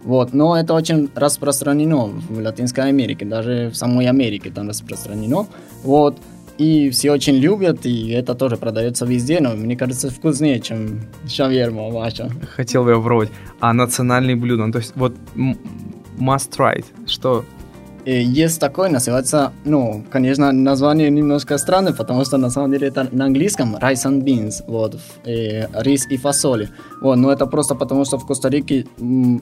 Вот, 0.03 0.33
но 0.33 0.57
это 0.57 0.73
очень 0.73 1.09
распространено 1.15 2.05
в 2.07 2.39
Латинской 2.39 2.83
Америке, 2.89 3.25
даже 3.25 3.69
в 3.69 3.75
самой 3.75 4.07
Америке 4.07 4.51
там 4.51 4.67
распространено. 4.67 5.47
Вот, 5.83 6.17
и 6.57 6.89
все 6.89 7.11
очень 7.11 7.35
любят, 7.35 7.85
и 7.85 8.09
это 8.09 8.33
тоже 8.33 8.57
продается 8.57 9.05
везде, 9.05 9.39
но 9.39 9.55
мне 9.55 9.77
кажется, 9.77 10.09
вкуснее, 10.09 10.59
чем 10.59 11.01
шаверма 11.27 11.89
ваша. 11.89 12.29
Хотел 12.55 12.83
бы 12.83 12.89
я 12.89 12.95
попробовать. 12.97 13.29
А 13.59 13.73
национальные 13.73 14.35
блюда, 14.35 14.65
ну, 14.65 14.71
то 14.71 14.79
есть 14.79 14.93
вот 14.95 15.15
must 16.17 16.49
try, 16.57 16.83
что 17.05 17.45
Есть 18.09 18.61
такой, 18.61 18.89
называется, 18.89 19.51
ну, 19.65 20.03
конечно, 20.09 20.53
название 20.53 21.09
немножко 21.09 21.57
странное, 21.57 21.91
потому 21.93 22.23
что 22.25 22.37
на 22.37 22.49
самом 22.49 22.71
деле 22.71 22.87
это 22.87 23.05
на 23.11 23.25
английском 23.25 23.75
rice 23.75 24.05
and 24.05 24.23
beans, 24.23 24.63
вот, 24.67 24.95
ф- 24.95 25.19
э, 25.25 25.67
рис 25.83 26.07
и 26.09 26.15
фасоли. 26.17 26.69
Вот, 27.01 27.17
но 27.17 27.33
это 27.33 27.45
просто 27.47 27.75
потому, 27.75 28.05
что 28.05 28.17
в 28.17 28.25
Коста-Рике 28.25 28.85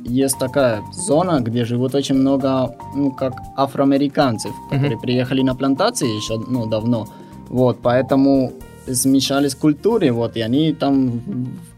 есть 0.04 0.40
такая 0.40 0.82
зона, 0.94 1.42
где 1.42 1.64
живут 1.64 1.94
очень 1.96 2.16
много, 2.16 2.76
ну, 2.96 3.12
как 3.12 3.34
афроамериканцев, 3.56 4.52
которые 4.72 4.98
приехали 5.00 5.44
на 5.44 5.54
плантации 5.56 6.08
еще, 6.08 6.40
ну, 6.50 6.66
давно. 6.66 7.08
Вот, 7.50 7.78
поэтому 7.84 8.52
смешались 8.92 9.54
культуры, 9.54 10.12
вот, 10.12 10.38
и 10.38 10.42
они 10.42 10.74
там 10.74 11.22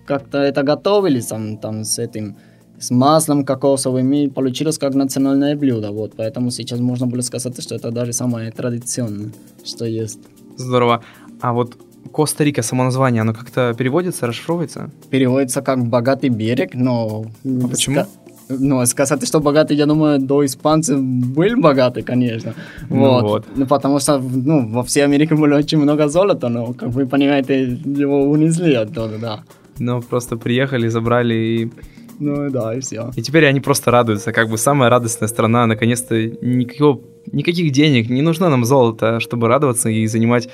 как-то 0.06 0.38
это 0.38 0.64
готовили 0.64 1.20
там, 1.20 1.58
там 1.58 1.84
с 1.84 2.00
этим, 2.00 2.36
с 2.80 2.92
маслом 2.92 3.44
кокосовым, 3.44 4.14
и 4.14 4.28
получилось 4.28 4.78
как 4.78 4.94
национальное 4.94 5.56
блюдо, 5.56 5.92
вот, 5.92 6.14
поэтому 6.16 6.52
сейчас 6.52 6.80
можно 6.80 7.08
было 7.08 7.22
сказать, 7.22 7.62
что 7.62 7.76
это 7.76 7.92
даже 7.92 8.14
самое 8.14 8.52
традиционное, 8.52 9.32
что 9.66 9.86
есть. 9.86 10.20
Здорово. 10.58 11.02
А 11.42 11.54
вот 11.54 11.78
Коста-Рика, 12.12 12.64
само 12.64 12.84
название, 12.84 13.22
оно 13.22 13.34
как-то 13.34 13.74
переводится, 13.78 14.28
расшифровывается? 14.28 14.90
Переводится 15.10 15.62
как 15.62 15.86
«богатый 15.86 16.30
берег», 16.30 16.76
но... 16.76 17.26
А 17.46 17.68
почему? 17.68 18.06
Ну, 18.50 18.86
сказать, 18.86 19.28
что 19.28 19.40
богатый, 19.40 19.76
я 19.76 19.86
думаю, 19.86 20.20
до 20.20 20.46
испанцев 20.46 21.02
был 21.02 21.58
богатый, 21.58 22.04
конечно. 22.04 22.54
Ну 22.90 23.00
Вот. 23.00 23.24
вот. 23.24 23.46
Ну, 23.56 23.66
потому 23.66 24.00
что, 24.00 24.20
ну, 24.20 24.68
во 24.70 24.84
всей 24.84 25.04
Америке 25.04 25.36
было 25.36 25.58
очень 25.58 25.80
много 25.80 26.08
золота, 26.08 26.50
но, 26.50 26.74
как 26.74 26.90
вы 26.90 27.06
понимаете, 27.06 27.78
его 27.86 28.30
унесли 28.30 28.74
оттуда, 28.76 29.18
да. 29.20 29.44
Ну, 29.80 30.02
просто 30.02 30.38
приехали, 30.38 30.88
забрали 30.88 31.36
и... 31.36 31.72
Ну, 32.20 32.50
да, 32.50 32.74
и 32.74 32.80
все. 32.80 33.12
И 33.16 33.22
теперь 33.22 33.46
они 33.46 33.60
просто 33.60 33.92
радуются, 33.92 34.32
как 34.32 34.50
бы 34.50 34.58
самая 34.58 34.90
радостная 34.90 35.28
страна, 35.28 35.68
наконец-то 35.68 36.16
никакого, 36.42 37.02
никаких 37.32 37.72
денег, 37.72 38.10
не 38.10 38.22
нужно 38.22 38.50
нам 38.50 38.66
золото, 38.66 39.20
чтобы 39.20 39.48
радоваться 39.48 39.90
и 39.90 40.08
занимать 40.08 40.50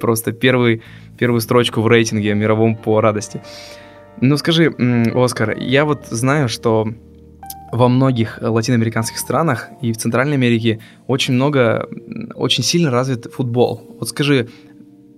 просто 0.00 0.32
первый, 0.32 0.82
первую 1.18 1.40
строчку 1.40 1.80
в 1.80 1.88
рейтинге 1.88 2.34
мировом 2.34 2.76
по 2.76 3.00
радости. 3.00 3.42
Ну 4.20 4.36
скажи, 4.36 4.74
Оскар, 5.14 5.56
я 5.58 5.84
вот 5.84 6.06
знаю, 6.06 6.48
что 6.48 6.88
во 7.72 7.88
многих 7.88 8.38
латиноамериканских 8.40 9.18
странах 9.18 9.68
и 9.82 9.92
в 9.92 9.98
Центральной 9.98 10.36
Америке 10.36 10.80
очень 11.06 11.34
много, 11.34 11.88
очень 12.34 12.62
сильно 12.62 12.90
развит 12.90 13.26
футбол. 13.32 13.96
Вот 13.98 14.08
скажи, 14.08 14.48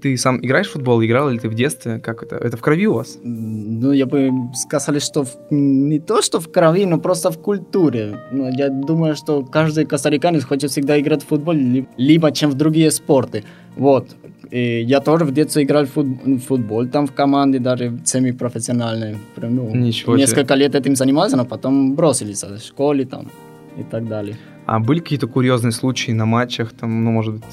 ты 0.01 0.17
сам 0.17 0.39
играешь 0.45 0.69
в 0.69 0.73
футбол, 0.73 1.03
играл 1.05 1.31
ли 1.31 1.39
ты 1.39 1.49
в 1.49 1.55
детстве? 1.55 1.99
Как 1.99 2.23
это? 2.23 2.37
Это 2.37 2.57
в 2.57 2.61
крови 2.61 2.87
у 2.87 2.95
вас? 2.95 3.19
Ну, 3.23 3.93
я 3.93 4.07
бы 4.07 4.31
сказал, 4.55 5.01
что 5.01 5.25
в- 5.25 5.37
не 5.51 5.99
то, 6.01 6.23
что 6.23 6.41
в 6.41 6.49
крови, 6.53 6.87
но 6.87 6.99
просто 7.01 7.31
в 7.31 7.39
культуре. 7.39 8.17
Ну, 8.33 8.49
я 8.59 8.69
думаю, 8.69 9.15
что 9.17 9.43
каждый 9.45 9.85
костариканец 9.87 10.45
хочет 10.45 10.71
всегда 10.71 10.99
играть 11.01 11.23
в 11.23 11.27
футбол, 11.27 11.55
ли- 11.55 11.87
либо 11.97 12.31
чем 12.33 12.51
в 12.51 12.55
другие 12.55 12.91
спорты. 12.91 13.43
Вот. 13.77 14.07
И 14.51 14.83
я 14.83 15.01
тоже 15.01 15.25
в 15.25 15.33
детстве 15.33 15.63
играл 15.63 15.85
в 15.85 15.91
фут- 15.97 16.25
в 16.25 16.39
футбол, 16.41 16.87
там 16.87 17.07
в 17.07 17.13
команде, 17.13 17.59
даже 17.59 17.99
семипрофессиональной. 18.05 19.17
Прям, 19.35 19.57
ну, 19.57 19.75
Ничего 19.75 20.17
себе. 20.17 20.23
несколько 20.27 20.55
лет 20.55 20.75
этим 20.75 20.97
занимался, 20.97 21.37
но 21.37 21.45
потом 21.45 21.95
бросились 21.95 22.43
в 22.45 22.59
школе 22.59 23.05
там 23.05 23.29
и 23.79 23.83
так 23.83 24.09
далее. 24.09 24.37
А 24.67 24.79
были 24.81 25.01
какие-то 25.01 25.27
курьезные 25.27 25.73
случаи 25.73 26.13
на 26.13 26.27
матчах, 26.27 26.73
там, 26.73 27.05
ну, 27.05 27.11
может 27.13 27.35
быть, 27.35 27.45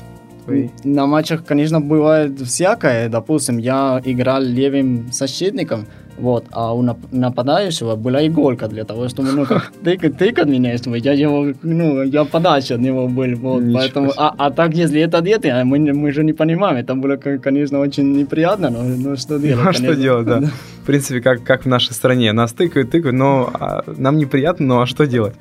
твои? 0.46 0.70
На 0.84 1.06
матчах, 1.06 1.44
конечно, 1.46 1.82
бывает 1.82 2.40
всякое. 2.40 3.10
Допустим, 3.10 3.58
я 3.58 4.02
играл 4.06 4.42
левым 4.42 5.12
защитником, 5.12 5.86
вот, 6.18 6.46
а 6.52 6.74
у 6.74 6.82
нап- 6.82 7.08
нападающего 7.12 7.96
была 7.96 8.26
иголка 8.26 8.68
для 8.68 8.84
того, 8.84 9.10
чтобы, 9.10 9.32
ну, 9.34 9.46
как 9.46 9.72
тыкать, 9.84 10.18
тыкать 10.18 10.48
меня, 10.48 10.78
чтобы 10.78 10.98
я 10.98 11.12
его, 11.14 11.54
ну, 11.64 12.04
я 12.04 12.24
подальше 12.24 12.76
от 12.76 12.80
него 12.80 13.08
был, 13.08 13.36
вот, 13.36 13.64
Ничего 13.64 13.80
поэтому, 13.80 14.12
а, 14.18 14.34
а 14.38 14.52
так, 14.52 14.74
если 14.74 15.02
это 15.02 15.22
дети, 15.22 15.48
а 15.48 15.66
мы, 15.66 15.80
мы 15.94 16.12
же 16.12 16.24
не 16.24 16.34
понимаем, 16.34 16.78
это 16.78 16.96
было, 16.96 17.18
конечно, 17.18 17.80
очень 17.80 18.18
неприятно, 18.18 18.70
но, 18.70 18.84
ну, 18.84 19.18
что 19.18 19.40
делать, 19.40 19.64
Ну, 19.64 19.70
а 19.70 19.74
что 19.74 19.96
делать, 19.96 20.26
да. 20.26 20.42
В 20.84 20.86
принципе, 20.86 21.20
как, 21.20 21.44
как 21.44 21.66
в 21.66 21.68
нашей 21.68 21.94
стране. 21.94 22.32
Нас 22.32 22.54
тыкают, 22.54 22.92
тыкают, 22.92 23.18
но 23.18 23.50
а, 23.54 23.84
нам 23.98 24.18
неприятно, 24.18 24.66
ну 24.66 24.82
а 24.82 24.86
что 24.86 25.06
делать? 25.06 25.36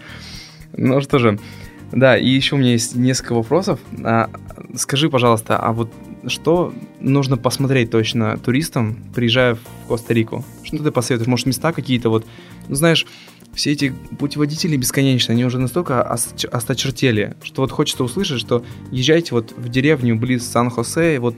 Ну 0.77 1.01
что 1.01 1.19
же, 1.19 1.39
да, 1.93 2.17
и 2.17 2.29
еще 2.29 2.57
у 2.57 2.59
меня 2.59 2.73
есть 2.73 2.97
несколько 2.97 3.35
вопросов. 3.35 3.79
А, 4.03 4.29
скажи, 4.77 5.09
пожалуйста, 5.11 5.57
а 5.59 5.73
вот 5.73 5.91
что 6.27 6.73
нужно 7.01 7.37
посмотреть 7.37 7.91
точно 7.91 8.39
туристам, 8.39 8.97
приезжая 9.15 9.55
в 9.55 9.61
Коста-Рику? 9.89 10.45
Что 10.63 10.83
ты 10.83 10.91
посоветуешь? 10.91 11.29
Может, 11.29 11.47
места 11.47 11.73
какие-то 11.73 12.11
вот, 12.11 12.25
ну 12.69 12.75
знаешь, 12.75 13.07
все 13.53 13.71
эти 13.71 13.95
путеводители 14.19 14.77
бесконечные, 14.77 15.35
они 15.35 15.45
уже 15.45 15.59
настолько 15.61 16.03
ос- 16.03 16.35
осточертели, 16.51 17.37
что 17.43 17.63
вот 17.63 17.71
хочется 17.71 18.03
услышать, 18.03 18.41
что 18.41 18.65
езжайте 18.91 19.33
вот 19.35 19.53
в 19.57 19.69
деревню 19.69 20.17
близ 20.17 20.45
Сан-Хосе, 20.49 21.21
вот 21.21 21.37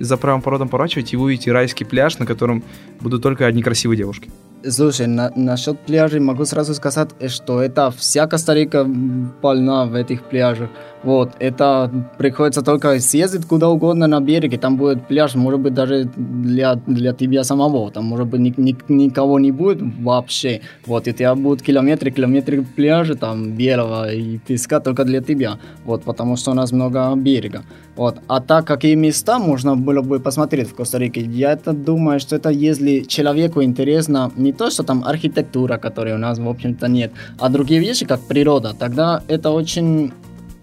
за 0.00 0.16
правым 0.16 0.42
поворотом 0.42 0.68
поворачивайте, 0.68 1.14
и 1.14 1.16
вы 1.16 1.26
увидите 1.26 1.52
райский 1.52 1.84
пляж, 1.84 2.18
на 2.18 2.26
котором 2.26 2.64
будут 3.00 3.22
только 3.22 3.46
одни 3.46 3.62
красивые 3.62 3.96
девушки. 3.96 4.28
Слушай, 4.68 5.06
на, 5.08 5.32
насчет 5.36 5.78
пляжей 5.80 6.20
могу 6.20 6.44
сразу 6.44 6.74
сказать, 6.74 7.10
э, 7.20 7.28
что 7.28 7.60
это 7.60 7.90
вся 7.90 8.26
Коста-Рика 8.26 8.78
м, 8.78 9.32
полна 9.40 9.86
в 9.86 9.94
этих 9.94 10.22
пляжах. 10.22 10.70
Вот, 11.02 11.32
это 11.40 11.90
приходится 12.18 12.62
только 12.62 13.00
съездить 13.00 13.46
куда 13.46 13.68
угодно 13.68 14.06
на 14.06 14.20
берег, 14.20 14.54
и 14.54 14.56
там 14.56 14.76
будет 14.76 15.06
пляж, 15.08 15.34
может 15.34 15.60
быть, 15.60 15.74
даже 15.74 16.04
для, 16.16 16.76
для 16.86 17.12
тебя 17.12 17.44
самого. 17.44 17.90
Там, 17.90 18.04
может 18.04 18.28
быть, 18.28 18.40
ни- 18.40 18.54
ни- 18.56 18.76
никого 18.88 19.40
не 19.40 19.50
будет 19.50 19.78
вообще. 20.00 20.60
Вот, 20.86 21.08
и 21.08 21.12
тебя 21.12 21.34
будут 21.34 21.62
километры, 21.62 22.10
километры 22.10 22.62
пляжа 22.62 23.14
там 23.14 23.52
белого 23.52 24.12
и 24.12 24.38
песка 24.38 24.80
только 24.80 25.04
для 25.04 25.20
тебя. 25.20 25.58
Вот, 25.84 26.04
потому 26.04 26.36
что 26.36 26.52
у 26.52 26.54
нас 26.54 26.72
много 26.72 27.14
берега. 27.16 27.62
Вот. 27.96 28.20
А 28.28 28.40
так, 28.40 28.66
какие 28.66 28.94
места 28.94 29.38
можно 29.38 29.76
было 29.76 30.02
бы 30.02 30.20
посмотреть 30.20 30.68
в 30.68 30.74
Коста-Рике, 30.74 31.20
я 31.20 31.52
это 31.52 31.72
думаю, 31.72 32.20
что 32.20 32.36
это 32.36 32.50
если 32.50 33.00
человеку 33.00 33.62
интересно 33.62 34.30
не 34.36 34.52
то, 34.52 34.70
что 34.70 34.82
там 34.82 35.02
архитектура, 35.04 35.78
которой 35.78 36.14
у 36.14 36.18
нас, 36.18 36.38
в 36.38 36.48
общем-то, 36.48 36.88
нет, 36.88 37.12
а 37.38 37.48
другие 37.48 37.80
вещи, 37.80 38.06
как 38.06 38.20
природа, 38.20 38.74
тогда 38.78 39.22
это 39.28 39.50
очень 39.50 40.12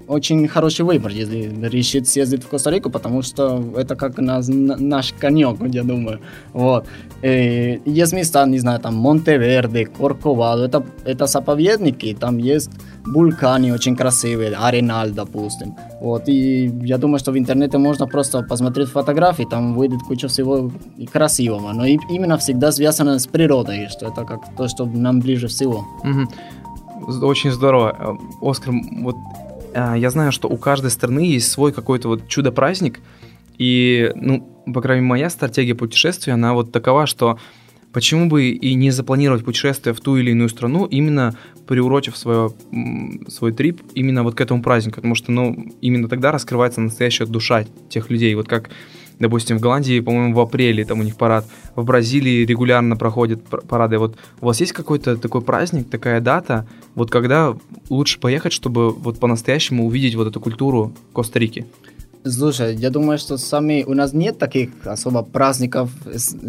очень 0.09 0.47
хороший 0.47 0.85
выбор, 0.85 1.11
если 1.11 1.51
решит 1.69 2.07
съездить 2.07 2.43
в 2.43 2.47
Коста-Рику, 2.49 2.89
потому 2.89 3.21
что 3.21 3.63
это 3.77 3.95
как 3.95 4.17
нас- 4.17 4.47
на- 4.49 4.75
наш 4.77 5.13
конек, 5.21 5.57
я 5.75 5.83
думаю. 5.83 6.19
Вот. 6.53 6.85
Э, 7.23 7.77
есть 7.85 8.13
места, 8.13 8.45
не 8.47 8.59
знаю, 8.59 8.79
там 8.79 8.95
Монтеверде, 8.95 9.85
Корковадо, 9.85 10.63
это, 10.65 10.83
это 11.05 11.27
заповедники, 11.27 12.15
там 12.19 12.37
есть 12.39 12.71
вулканы 13.05 13.73
очень 13.73 13.95
красивые, 13.95 14.55
Ареналь, 14.55 15.11
допустим. 15.11 15.75
Вот, 16.01 16.29
и 16.29 16.71
я 16.85 16.97
думаю, 16.97 17.19
что 17.19 17.31
в 17.31 17.37
интернете 17.37 17.77
можно 17.77 18.07
просто 18.07 18.41
посмотреть 18.49 18.89
фотографии, 18.89 19.45
там 19.49 19.73
выйдет 19.75 19.99
куча 20.07 20.27
всего 20.27 20.71
и 20.97 21.05
красивого, 21.05 21.73
но 21.73 21.85
и- 21.85 21.97
именно 22.09 22.35
всегда 22.37 22.71
связано 22.71 23.19
с 23.19 23.27
природой, 23.27 23.87
что 23.89 24.07
это 24.07 24.25
как 24.25 24.39
то, 24.57 24.67
что 24.67 24.85
нам 24.85 25.19
ближе 25.19 25.47
всего. 25.47 25.85
З- 27.07 27.25
Очень 27.25 27.51
здорово. 27.51 27.95
Э, 27.99 28.47
Оскар, 28.49 28.73
вот 29.03 29.15
я 29.73 30.09
знаю, 30.09 30.31
что 30.31 30.47
у 30.47 30.57
каждой 30.57 30.91
страны 30.91 31.19
есть 31.19 31.51
свой 31.51 31.71
какой-то 31.71 32.07
вот 32.07 32.27
чудо-праздник, 32.27 32.99
и, 33.57 34.11
ну, 34.15 34.63
по 34.73 34.81
крайней 34.81 35.01
мере, 35.01 35.09
моя 35.09 35.29
стратегия 35.29 35.75
путешествия, 35.75 36.33
она 36.33 36.53
вот 36.53 36.71
такова, 36.71 37.05
что 37.05 37.37
почему 37.91 38.29
бы 38.29 38.49
и 38.49 38.73
не 38.73 38.91
запланировать 38.91 39.43
путешествие 39.43 39.93
в 39.93 39.99
ту 39.99 40.17
или 40.17 40.31
иную 40.31 40.49
страну, 40.49 40.85
именно 40.85 41.35
приурочив 41.67 42.17
свое, 42.17 42.51
свой 43.27 43.51
трип 43.51 43.81
именно 43.93 44.23
вот 44.23 44.35
к 44.35 44.41
этому 44.41 44.61
празднику, 44.63 44.95
потому 44.95 45.15
что, 45.15 45.31
ну, 45.31 45.73
именно 45.81 46.07
тогда 46.07 46.31
раскрывается 46.31 46.81
настоящая 46.81 47.25
душа 47.25 47.65
тех 47.89 48.09
людей, 48.09 48.33
вот 48.35 48.47
как 48.47 48.69
Допустим, 49.19 49.57
в 49.57 49.61
Голландии, 49.61 49.99
по-моему, 49.99 50.33
в 50.33 50.39
апреле 50.39 50.85
там 50.85 51.01
у 51.01 51.03
них 51.03 51.17
парад. 51.17 51.45
В 51.75 51.83
Бразилии 51.83 52.45
регулярно 52.45 52.95
проходят 52.95 53.43
пар- 53.43 53.61
парады. 53.61 53.97
Вот 53.97 54.17
у 54.41 54.45
вас 54.45 54.59
есть 54.61 54.71
какой-то 54.71 55.17
такой 55.17 55.41
праздник, 55.41 55.89
такая 55.89 56.21
дата, 56.21 56.67
вот 56.95 57.11
когда 57.11 57.55
лучше 57.89 58.19
поехать, 58.19 58.53
чтобы 58.53 58.91
вот 58.91 59.19
по-настоящему 59.19 59.85
увидеть 59.85 60.15
вот 60.15 60.27
эту 60.27 60.39
культуру 60.39 60.93
Коста-Рики? 61.13 61.65
Слушай, 62.25 62.75
я 62.75 62.89
думаю, 62.89 63.17
что 63.17 63.37
сами 63.37 63.83
у 63.87 63.93
нас 63.93 64.13
нет 64.13 64.37
таких 64.37 64.69
особо 64.83 65.23
праздников 65.23 65.89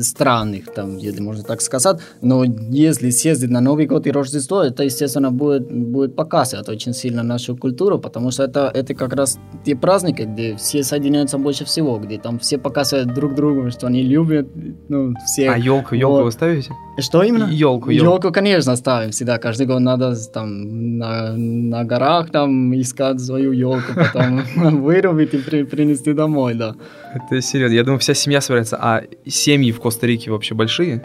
странных, 0.01 0.65
там, 0.75 0.97
если 0.97 1.23
можно 1.23 1.45
так 1.45 1.61
сказать, 1.61 1.99
но 2.23 2.45
если 2.45 3.11
съездить 3.11 3.51
на 3.51 3.61
Новый 3.61 3.87
год 3.87 4.07
и 4.07 4.11
Рождество, 4.11 4.63
это, 4.63 4.83
естественно, 4.83 5.31
будет, 5.31 5.71
будет 5.71 6.17
показывать 6.17 6.69
очень 6.69 6.93
сильно 6.93 7.23
нашу 7.23 7.57
культуру, 7.57 7.99
потому 8.01 8.33
что 8.33 8.43
это, 8.43 8.71
это 8.75 8.95
как 8.95 9.13
раз 9.15 9.39
те 9.65 9.77
праздники, 9.77 10.23
где 10.23 10.57
все 10.57 10.83
соединяются 10.83 11.39
больше 11.39 11.65
всего, 11.65 11.99
где 11.99 12.19
там 12.19 12.41
все 12.41 12.59
показывают 12.59 13.15
друг 13.15 13.35
другу, 13.37 13.71
что 13.71 13.87
они 13.87 14.03
любят, 14.03 14.49
ну, 14.89 15.15
все... 15.25 15.51
А 15.51 15.57
елку, 15.57 15.95
елку 15.95 16.15
Вот. 16.17 16.25
вы 16.25 16.33
ставите? 16.33 16.73
Что 16.99 17.23
именно? 17.23 17.45
Елку, 17.45 17.91
елку. 17.91 18.05
Елку, 18.11 18.33
конечно, 18.33 18.77
ставим 18.77 19.11
всегда. 19.13 19.39
Каждый 19.39 19.67
год 19.67 19.81
надо 19.81 20.15
там 20.33 20.99
на, 20.99 21.33
на 21.37 21.85
горах 21.85 22.31
там 22.31 22.75
искать 22.79 23.21
свою 23.21 23.53
елку, 23.53 23.93
потом 23.95 24.43
вырубить 24.83 25.33
и 25.35 25.39
при- 25.39 25.60
принести 25.65 26.13
домой, 26.13 26.55
да. 26.55 26.75
Это 27.15 27.41
серьезно. 27.41 27.75
Я 27.75 27.85
думаю, 27.85 27.99
вся 27.99 28.15
семья 28.15 28.41
собирается. 28.41 28.77
А 28.81 29.03
семьи 29.27 29.73
в 29.73 29.81
Коста-Рике 29.81 30.31
вообще 30.31 30.55
большие? 30.55 31.03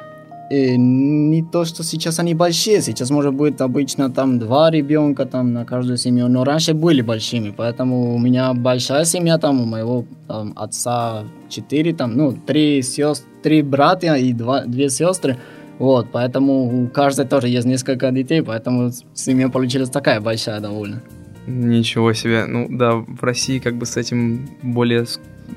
И 0.52 0.78
не 0.78 1.42
то, 1.42 1.66
что 1.66 1.84
сейчас 1.84 2.20
они 2.20 2.36
большие, 2.36 2.82
сейчас 2.82 3.10
может 3.10 3.34
быть 3.34 3.60
обычно 3.62 4.12
там 4.12 4.38
два 4.38 4.70
ребенка 4.70 5.26
там 5.26 5.54
на 5.54 5.66
каждую 5.66 5.98
семью, 5.98 6.28
но 6.28 6.44
раньше 6.44 6.76
были 6.76 7.02
большими, 7.02 7.50
поэтому 7.50 8.14
у 8.14 8.20
меня 8.20 8.54
большая 8.54 9.06
семья 9.06 9.40
там, 9.40 9.62
у 9.62 9.66
моего 9.66 10.06
там, 10.28 10.54
отца 10.56 11.24
четыре 11.50 11.96
там, 11.96 12.16
ну, 12.16 12.32
три 12.34 12.84
сестры, 12.84 13.28
три 13.42 13.62
братья 13.64 14.14
и 14.14 14.34
два, 14.34 14.66
две 14.66 14.90
сестры, 14.90 15.38
вот, 15.80 16.10
поэтому 16.12 16.84
у 16.84 16.88
каждой 16.90 17.26
тоже 17.26 17.48
есть 17.48 17.66
несколько 17.66 18.12
детей, 18.12 18.44
поэтому 18.44 18.92
семья 19.16 19.50
получилась 19.50 19.90
такая 19.90 20.22
большая 20.22 20.60
довольно. 20.60 21.02
Ничего 21.48 22.14
себе. 22.14 22.46
Ну 22.46 22.68
да, 22.70 22.96
в 22.96 23.24
России 23.24 23.60
как 23.60 23.76
бы 23.76 23.86
с 23.86 23.98
этим 23.98 24.48
более 24.62 25.06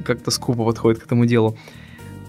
как-то 0.05 0.31
скупо 0.31 0.64
подходит 0.64 1.01
к 1.01 1.07
этому 1.07 1.27
делу. 1.27 1.57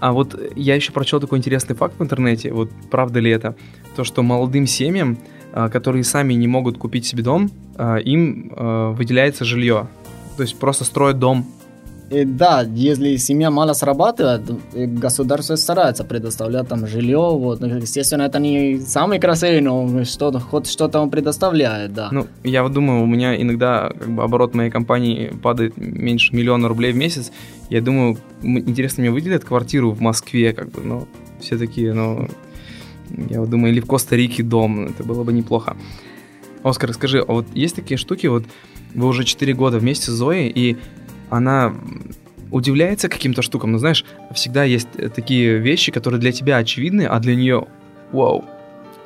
А 0.00 0.12
вот 0.12 0.40
я 0.56 0.74
еще 0.74 0.92
прочел 0.92 1.20
такой 1.20 1.38
интересный 1.38 1.76
факт 1.76 1.98
в 1.98 2.02
интернете, 2.02 2.52
вот 2.52 2.70
правда 2.90 3.20
ли 3.20 3.30
это, 3.30 3.54
то, 3.96 4.04
что 4.04 4.22
молодым 4.22 4.66
семьям 4.66 5.18
а, 5.52 5.68
которые 5.68 6.04
сами 6.04 6.34
не 6.34 6.46
могут 6.46 6.78
купить 6.78 7.06
себе 7.06 7.22
дом, 7.22 7.50
а, 7.76 7.96
им 7.96 8.52
а, 8.54 8.92
выделяется 8.92 9.44
жилье. 9.44 9.88
То 10.36 10.44
есть 10.44 10.58
просто 10.58 10.84
строят 10.84 11.18
дом 11.18 11.46
И 12.10 12.24
да, 12.24 12.62
если 12.62 13.16
семья 13.16 13.50
мало 13.52 13.72
срабатывает, 13.72 14.42
государство 14.74 15.54
старается 15.54 16.02
предоставлять 16.02 16.66
там 16.68 16.86
жилье, 16.86 17.18
вот, 17.18 17.60
Ну, 17.60 17.68
естественно, 17.76 18.22
это 18.22 18.40
не 18.40 18.80
самый 18.80 19.20
красивый, 19.20 19.60
но 19.60 20.04
что-то, 20.04 20.40
хоть 20.40 20.66
что-то 20.66 21.00
он 21.00 21.10
предоставляет, 21.10 21.92
да. 21.92 22.08
Ну, 22.10 22.26
я 22.42 22.64
вот 22.64 22.72
думаю, 22.72 23.02
у 23.02 23.06
меня 23.06 23.40
иногда 23.40 23.92
как 23.96 24.08
бы 24.10 24.24
оборот 24.24 24.54
моей 24.54 24.70
компании 24.70 25.32
падает 25.42 25.76
меньше 25.76 26.34
миллиона 26.34 26.66
рублей 26.68 26.92
в 26.92 26.96
месяц. 26.96 27.30
Я 27.70 27.80
думаю, 27.80 28.18
интересно, 28.42 29.02
мне 29.02 29.12
выделят 29.12 29.44
квартиру 29.44 29.92
в 29.92 30.00
Москве, 30.00 30.52
как 30.52 30.70
бы, 30.70 30.82
ну, 30.82 31.06
все 31.38 31.56
такие, 31.56 31.92
ну, 31.94 32.28
я 33.30 33.40
вот 33.40 33.50
думаю, 33.50 33.72
или 33.72 33.80
в 33.80 33.86
Коста-Рике 33.86 34.42
дом, 34.42 34.86
это 34.86 35.04
было 35.04 35.22
бы 35.22 35.32
неплохо. 35.32 35.76
Оскар, 36.64 36.92
скажи, 36.92 37.20
а 37.20 37.32
вот 37.32 37.46
есть 37.54 37.76
такие 37.76 37.98
штуки, 37.98 38.26
вот 38.26 38.44
вы 38.94 39.06
уже 39.06 39.24
4 39.24 39.54
года 39.54 39.78
вместе 39.78 40.10
с 40.10 40.14
Зоей, 40.14 40.48
и 40.48 40.76
она 41.30 41.74
удивляется 42.50 43.08
каким-то 43.08 43.42
штукам, 43.42 43.72
ну, 43.72 43.78
знаешь, 43.78 44.04
всегда 44.34 44.64
есть 44.64 44.88
э, 44.96 45.08
такие 45.08 45.58
вещи, 45.58 45.92
которые 45.92 46.20
для 46.20 46.32
тебя 46.32 46.56
очевидны, 46.56 47.06
а 47.06 47.18
для 47.20 47.34
нее, 47.34 47.66
вау, 48.12 48.44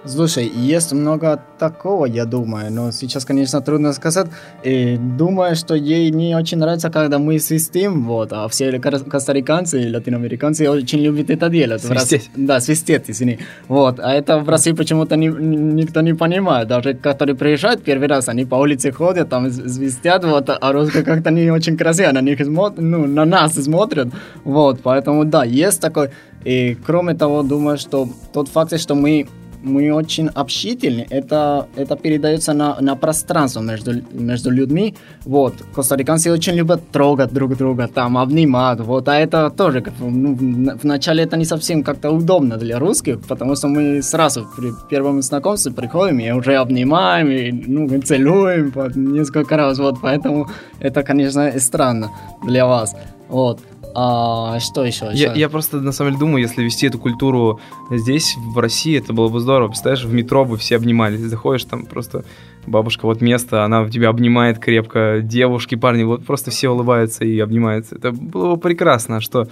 Слушай, 0.06 0.52
есть 0.54 0.92
много 0.92 1.40
такого, 1.58 2.04
я 2.04 2.26
думаю, 2.26 2.70
но 2.70 2.92
сейчас, 2.92 3.24
конечно, 3.24 3.62
трудно 3.62 3.94
сказать. 3.94 4.26
И 4.62 4.98
думаю, 4.98 5.56
что 5.56 5.74
ей 5.74 6.10
не 6.10 6.36
очень 6.36 6.58
нравится, 6.58 6.90
когда 6.90 7.18
мы 7.18 7.38
свистим, 7.38 8.04
вот, 8.04 8.32
а 8.32 8.46
все 8.48 8.78
костариканцы 8.78 9.82
и 9.82 9.94
латиноамериканцы 9.94 10.68
очень 10.68 11.00
любят 11.00 11.30
это 11.30 11.48
делать. 11.48 11.82
Свистеть. 11.82 12.30
Да, 12.36 12.60
свистеть, 12.60 13.04
извини. 13.08 13.38
Вот, 13.68 13.98
а 13.98 14.12
это 14.12 14.38
в 14.38 14.48
России 14.48 14.72
почему-то 14.72 15.16
ни- 15.16 15.28
никто 15.28 16.02
не 16.02 16.14
понимает. 16.14 16.68
Даже 16.68 16.92
которые 16.92 17.34
приезжают 17.34 17.82
первый 17.82 18.08
раз, 18.08 18.28
они 18.28 18.44
по 18.44 18.56
улице 18.56 18.92
ходят, 18.92 19.30
там 19.30 19.50
свистят, 19.50 20.24
вот, 20.24 20.50
а 20.50 20.72
русские 20.72 21.02
как-то 21.02 21.30
не 21.30 21.50
очень 21.50 21.78
красиво 21.78 22.12
на 22.12 22.20
них 22.20 22.44
смотрят, 22.44 22.82
ну, 22.82 23.06
на 23.06 23.24
нас 23.24 23.54
смотрят, 23.54 24.08
вот, 24.44 24.80
поэтому, 24.82 25.24
да, 25.24 25.44
есть 25.44 25.80
такой. 25.80 26.10
И 26.44 26.76
кроме 26.86 27.14
того, 27.14 27.42
думаю, 27.42 27.78
что 27.78 28.06
тот 28.34 28.48
факт, 28.48 28.78
что 28.78 28.94
мы 28.94 29.26
мы 29.64 29.92
очень 29.92 30.28
общительны, 30.28 31.06
это, 31.10 31.66
это 31.76 31.96
передается 31.96 32.52
на, 32.52 32.80
на 32.80 32.96
пространство 32.96 33.60
между, 33.60 33.92
между 34.12 34.50
людьми. 34.50 34.94
Вот, 35.24 35.54
костариканцы 35.74 36.30
очень 36.30 36.54
любят 36.54 36.80
трогать 36.92 37.32
друг 37.32 37.56
друга, 37.56 37.88
там, 37.88 38.16
обнимать, 38.18 38.80
вот, 38.80 39.08
а 39.08 39.14
это 39.14 39.50
тоже, 39.50 39.80
как, 39.80 39.94
ну, 40.00 40.36
вначале 40.82 41.24
это 41.24 41.36
не 41.36 41.44
совсем 41.44 41.82
как-то 41.82 42.10
удобно 42.10 42.56
для 42.56 42.78
русских, 42.78 43.20
потому 43.28 43.56
что 43.56 43.68
мы 43.68 44.02
сразу 44.02 44.46
при 44.56 44.70
первом 44.90 45.22
знакомстве 45.22 45.72
приходим 45.72 46.20
и 46.20 46.30
уже 46.30 46.56
обнимаем, 46.56 47.30
и, 47.30 47.52
ну, 47.52 48.02
целуем 48.02 48.72
несколько 48.94 49.56
раз, 49.56 49.78
вот, 49.78 49.96
поэтому 50.02 50.48
это, 50.80 51.02
конечно, 51.02 51.52
странно 51.58 52.10
для 52.46 52.66
вас, 52.66 52.94
вот. 53.28 53.60
А 53.94 54.58
что 54.58 54.84
еще? 54.84 55.10
Я, 55.12 55.32
я 55.34 55.48
просто 55.48 55.80
на 55.80 55.92
самом 55.92 56.12
деле 56.12 56.20
думаю, 56.20 56.42
если 56.42 56.62
вести 56.62 56.86
эту 56.86 56.98
культуру 56.98 57.60
здесь, 57.90 58.34
в 58.36 58.58
России, 58.58 58.98
это 58.98 59.12
было 59.12 59.28
бы 59.28 59.40
здорово. 59.40 59.68
Представляешь, 59.68 60.04
в 60.04 60.12
метро 60.12 60.44
бы 60.44 60.56
все 60.56 60.76
обнимались. 60.76 61.20
Заходишь, 61.20 61.64
там 61.64 61.86
просто 61.86 62.24
бабушка, 62.66 63.06
вот 63.06 63.20
место, 63.20 63.64
она 63.64 63.88
тебя 63.88 64.08
обнимает 64.08 64.58
крепко, 64.58 65.20
девушки, 65.22 65.74
парни, 65.76 66.02
вот 66.02 66.24
просто 66.24 66.50
все 66.50 66.70
улыбаются 66.70 67.24
и 67.24 67.38
обнимаются. 67.38 67.96
Это 67.96 68.10
было 68.10 68.54
бы 68.54 68.60
прекрасно, 68.60 69.20
что 69.20 69.48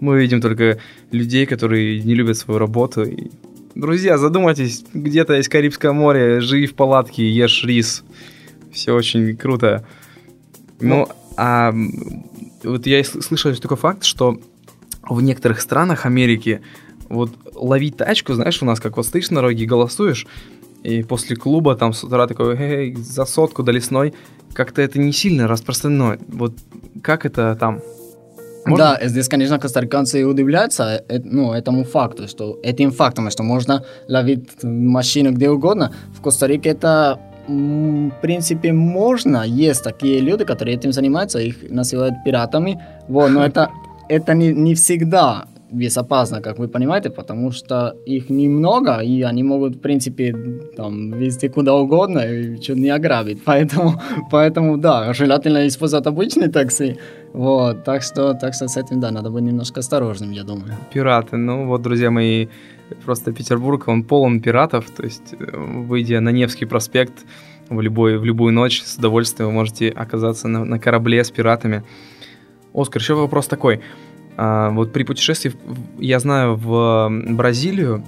мы 0.00 0.20
видим 0.20 0.40
только 0.40 0.78
людей, 1.10 1.46
которые 1.46 2.02
не 2.02 2.14
любят 2.14 2.36
свою 2.36 2.58
работу. 2.58 3.04
И... 3.04 3.30
Друзья, 3.74 4.18
задумайтесь, 4.18 4.84
где-то 4.92 5.34
есть 5.34 5.48
Карибское 5.48 5.92
море, 5.92 6.40
живи 6.40 6.66
в 6.66 6.74
палатке, 6.74 7.28
ешь 7.30 7.64
рис. 7.64 8.04
Все 8.72 8.94
очень 8.94 9.36
круто. 9.36 9.84
Ну, 10.80 11.08
а 11.36 11.70
м, 11.70 12.24
вот 12.64 12.86
я 12.86 13.02
слышал 13.04 13.54
такой 13.56 13.76
факт, 13.76 14.04
что 14.04 14.38
в 15.08 15.22
некоторых 15.22 15.60
странах 15.60 16.06
Америки 16.06 16.62
вот 17.08 17.30
ловить 17.54 17.96
тачку, 17.96 18.32
знаешь, 18.34 18.62
у 18.62 18.64
нас 18.64 18.80
как 18.80 18.96
вот 18.96 19.06
стоишь 19.06 19.30
на 19.30 19.36
дороге 19.36 19.66
голосуешь, 19.66 20.26
и 20.82 21.02
после 21.02 21.36
клуба 21.36 21.76
там 21.76 21.92
с 21.92 22.02
утра 22.02 22.26
такой, 22.26 22.56
эй, 22.56 22.94
за 22.94 23.24
сотку 23.24 23.62
до 23.62 23.72
лесной, 23.72 24.14
как-то 24.52 24.82
это 24.82 24.98
не 24.98 25.12
сильно 25.12 25.46
распространено. 25.46 26.18
Вот 26.28 26.54
как 27.02 27.24
это 27.24 27.56
там? 27.58 27.80
Можно? 28.64 28.96
Да, 29.00 29.08
здесь, 29.08 29.28
конечно, 29.28 29.58
костариканцы 29.58 30.24
удивляются 30.24 31.04
э, 31.08 31.18
ну, 31.24 31.52
этому 31.52 31.84
факту, 31.84 32.28
что 32.28 32.60
этим 32.62 32.92
фактом, 32.92 33.28
что 33.30 33.42
можно 33.42 33.84
ловить 34.08 34.62
машину 34.62 35.32
где 35.32 35.50
угодно. 35.50 35.92
В 36.16 36.20
Коста-Рике 36.20 36.70
это, 36.70 37.18
в 37.48 38.20
принципе, 38.20 38.72
можно. 38.72 39.44
Есть 39.44 39.84
такие 39.84 40.20
люди, 40.20 40.44
которые 40.44 40.76
этим 40.76 40.92
занимаются, 40.92 41.38
их 41.38 41.70
называют 41.70 42.14
пиратами. 42.24 42.78
Вот, 43.08 43.30
но 43.30 43.44
это, 43.44 43.70
это 44.08 44.34
не, 44.34 44.52
не 44.52 44.74
всегда 44.74 45.44
безопасно, 45.72 46.40
как 46.40 46.58
вы 46.58 46.68
понимаете, 46.68 47.10
потому 47.10 47.52
что 47.52 47.94
их 48.06 48.30
немного, 48.30 49.02
и 49.02 49.22
они 49.22 49.42
могут, 49.42 49.76
в 49.76 49.80
принципе, 49.80 50.34
там, 50.76 51.12
везти 51.12 51.48
куда 51.48 51.74
угодно 51.74 52.20
и 52.20 52.60
чуть 52.60 52.76
не 52.76 52.90
ограбить. 52.90 53.42
Поэтому, 53.46 54.00
поэтому, 54.30 54.76
да, 54.76 55.12
желательно 55.14 55.66
использовать 55.66 56.06
обычные 56.06 56.48
такси. 56.48 56.96
Вот, 57.32 57.84
так 57.84 58.02
что, 58.02 58.34
так 58.34 58.54
что 58.54 58.68
с 58.68 58.76
этим, 58.76 59.00
да, 59.00 59.10
надо 59.10 59.30
быть 59.30 59.42
немножко 59.42 59.80
осторожным, 59.80 60.32
я 60.32 60.44
думаю. 60.44 60.74
Пираты. 60.92 61.36
Ну 61.36 61.66
вот, 61.66 61.82
друзья 61.82 62.10
мои, 62.10 62.46
просто 63.04 63.32
Петербург, 63.32 63.88
он 63.88 64.04
полон 64.04 64.40
пиратов. 64.40 64.90
То 64.90 65.04
есть, 65.04 65.34
э, 65.38 65.56
выйдя 65.56 66.20
на 66.20 66.30
Невский 66.30 66.64
проспект 66.64 67.24
в, 67.68 67.80
любой, 67.80 68.18
в 68.18 68.24
любую 68.24 68.52
ночь, 68.52 68.82
с 68.82 68.96
удовольствием 68.96 69.48
вы 69.50 69.54
можете 69.54 69.88
оказаться 69.88 70.48
на, 70.48 70.64
на 70.64 70.78
корабле 70.78 71.22
с 71.22 71.30
пиратами. 71.30 71.82
Оскар, 72.74 73.02
еще 73.02 73.14
вопрос 73.14 73.46
такой. 73.46 73.80
А, 74.36 74.70
вот 74.70 74.92
при 74.92 75.02
путешествии, 75.02 75.52
я 75.98 76.18
знаю, 76.18 76.56
в 76.56 77.10
Бразилию 77.28 78.04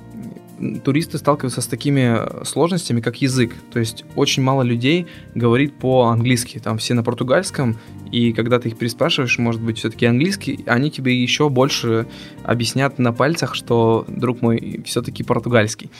туристы 0.84 1.18
сталкиваются 1.18 1.60
с 1.60 1.66
такими 1.66 2.44
сложностями, 2.44 3.00
как 3.00 3.22
язык. 3.22 3.54
То 3.72 3.78
есть 3.78 4.04
очень 4.16 4.42
мало 4.42 4.62
людей 4.62 5.06
говорит 5.34 5.74
по-английски. 5.78 6.58
Там 6.58 6.78
все 6.78 6.94
на 6.94 7.02
португальском, 7.02 7.76
и 8.10 8.32
когда 8.32 8.58
ты 8.58 8.68
их 8.68 8.78
переспрашиваешь, 8.78 9.38
может 9.38 9.60
быть, 9.60 9.78
все-таки 9.78 10.06
английский, 10.06 10.64
они 10.66 10.90
тебе 10.90 11.20
еще 11.20 11.48
больше 11.48 12.06
объяснят 12.44 12.98
на 12.98 13.12
пальцах, 13.12 13.54
что, 13.54 14.04
друг 14.08 14.42
мой, 14.42 14.82
все-таки 14.84 15.22
португальский. 15.22 15.90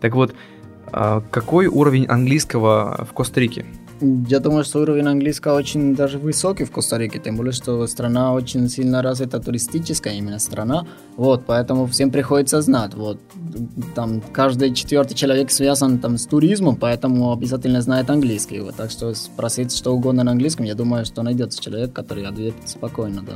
Так 0.00 0.14
вот, 0.14 0.34
а, 0.86 1.22
какой 1.30 1.66
уровень 1.66 2.06
английского 2.06 3.06
в 3.10 3.12
Коста-Рике? 3.12 3.66
Я 4.00 4.40
думаю, 4.40 4.64
что 4.64 4.80
уровень 4.80 5.06
английского 5.06 5.54
очень 5.56 5.94
даже 5.94 6.18
высокий 6.18 6.64
в 6.64 6.70
Коста-Рике, 6.70 7.20
тем 7.20 7.36
более, 7.36 7.52
что 7.52 7.86
страна 7.86 8.32
очень 8.32 8.68
сильно 8.68 9.02
развита, 9.02 9.38
туристическая 9.38 10.14
именно 10.14 10.38
страна, 10.38 10.86
вот, 11.16 11.44
поэтому 11.46 11.86
всем 11.86 12.10
приходится 12.10 12.60
знать, 12.60 12.94
вот, 12.94 13.20
там 13.94 14.20
каждый 14.32 14.74
четвертый 14.74 15.14
человек 15.14 15.50
связан 15.50 15.98
там 15.98 16.18
с 16.18 16.26
туризмом, 16.26 16.76
поэтому 16.76 17.32
обязательно 17.32 17.80
знает 17.82 18.10
английский, 18.10 18.60
вот, 18.60 18.74
так 18.74 18.90
что 18.90 19.14
спросить 19.14 19.74
что 19.74 19.92
угодно 19.92 20.24
на 20.24 20.32
английском, 20.32 20.66
я 20.66 20.74
думаю, 20.74 21.04
что 21.04 21.22
найдется 21.22 21.62
человек, 21.62 21.92
который 21.92 22.26
ответит 22.26 22.54
спокойно, 22.66 23.22
да. 23.22 23.34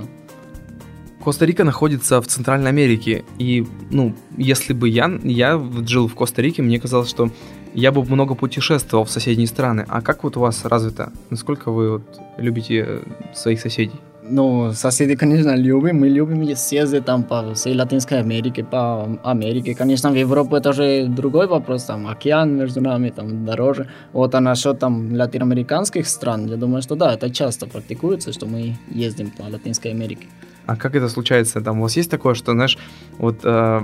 Коста-Рика 1.25 1.64
находится 1.64 2.21
в 2.21 2.27
Центральной 2.27 2.71
Америке, 2.71 3.25
и, 3.38 3.66
ну, 3.90 4.14
если 4.37 4.73
бы 4.73 4.88
я, 4.88 5.11
я 5.23 5.62
жил 5.87 6.09
в 6.09 6.14
Коста-Рике, 6.14 6.62
мне 6.62 6.81
казалось, 6.81 7.11
что 7.11 7.31
я 7.74 7.92
бы 7.92 8.04
много 8.04 8.35
путешествовал 8.35 9.04
в 9.04 9.11
соседние 9.11 9.46
страны. 9.46 9.85
А 9.88 10.00
как 10.02 10.24
вот 10.24 10.37
у 10.37 10.40
вас 10.40 10.64
развито? 10.64 11.12
Насколько 11.31 11.70
вы 11.70 11.90
вот 11.90 12.20
любите 12.38 12.85
э, 12.87 13.00
своих 13.35 13.61
соседей? 13.61 14.00
Ну, 14.31 14.72
соседи, 14.74 15.16
конечно, 15.16 15.57
любим. 15.57 16.00
Мы 16.00 16.09
любим 16.09 16.57
съездить 16.57 17.04
там 17.04 17.22
по 17.22 17.54
всей 17.54 17.74
Латинской 17.74 18.20
Америке, 18.20 18.62
по 18.62 19.18
Америке. 19.24 19.74
Конечно, 19.74 20.11
в 20.11 20.14
Европу 20.14 20.57
это 20.57 20.70
уже 20.70 21.07
другой 21.07 21.46
вопрос, 21.46 21.85
там 21.85 22.07
океан 22.07 22.57
между 22.57 22.81
нами, 22.81 23.11
там 23.11 23.46
дороже. 23.46 23.87
Вот, 24.12 24.35
а 24.35 24.40
насчет 24.40 24.78
там 24.78 25.14
латиноамериканских 25.14 26.07
стран, 26.07 26.46
я 26.46 26.57
думаю, 26.57 26.83
что 26.83 26.94
да, 26.94 27.14
это 27.14 27.31
часто 27.31 27.66
практикуется, 27.66 28.33
что 28.33 28.46
мы 28.46 28.76
ездим 28.90 29.31
по 29.31 29.44
Латинской 29.44 29.92
Америке. 29.92 30.26
А 30.68 30.76
как 30.76 30.94
это 30.94 31.09
случается? 31.09 31.62
Там 31.62 31.78
у 31.78 31.83
вас 31.85 31.96
есть 31.96 32.11
такое, 32.11 32.35
что, 32.35 32.52
знаешь, 32.52 32.76
вот 33.16 33.40
э, 33.42 33.81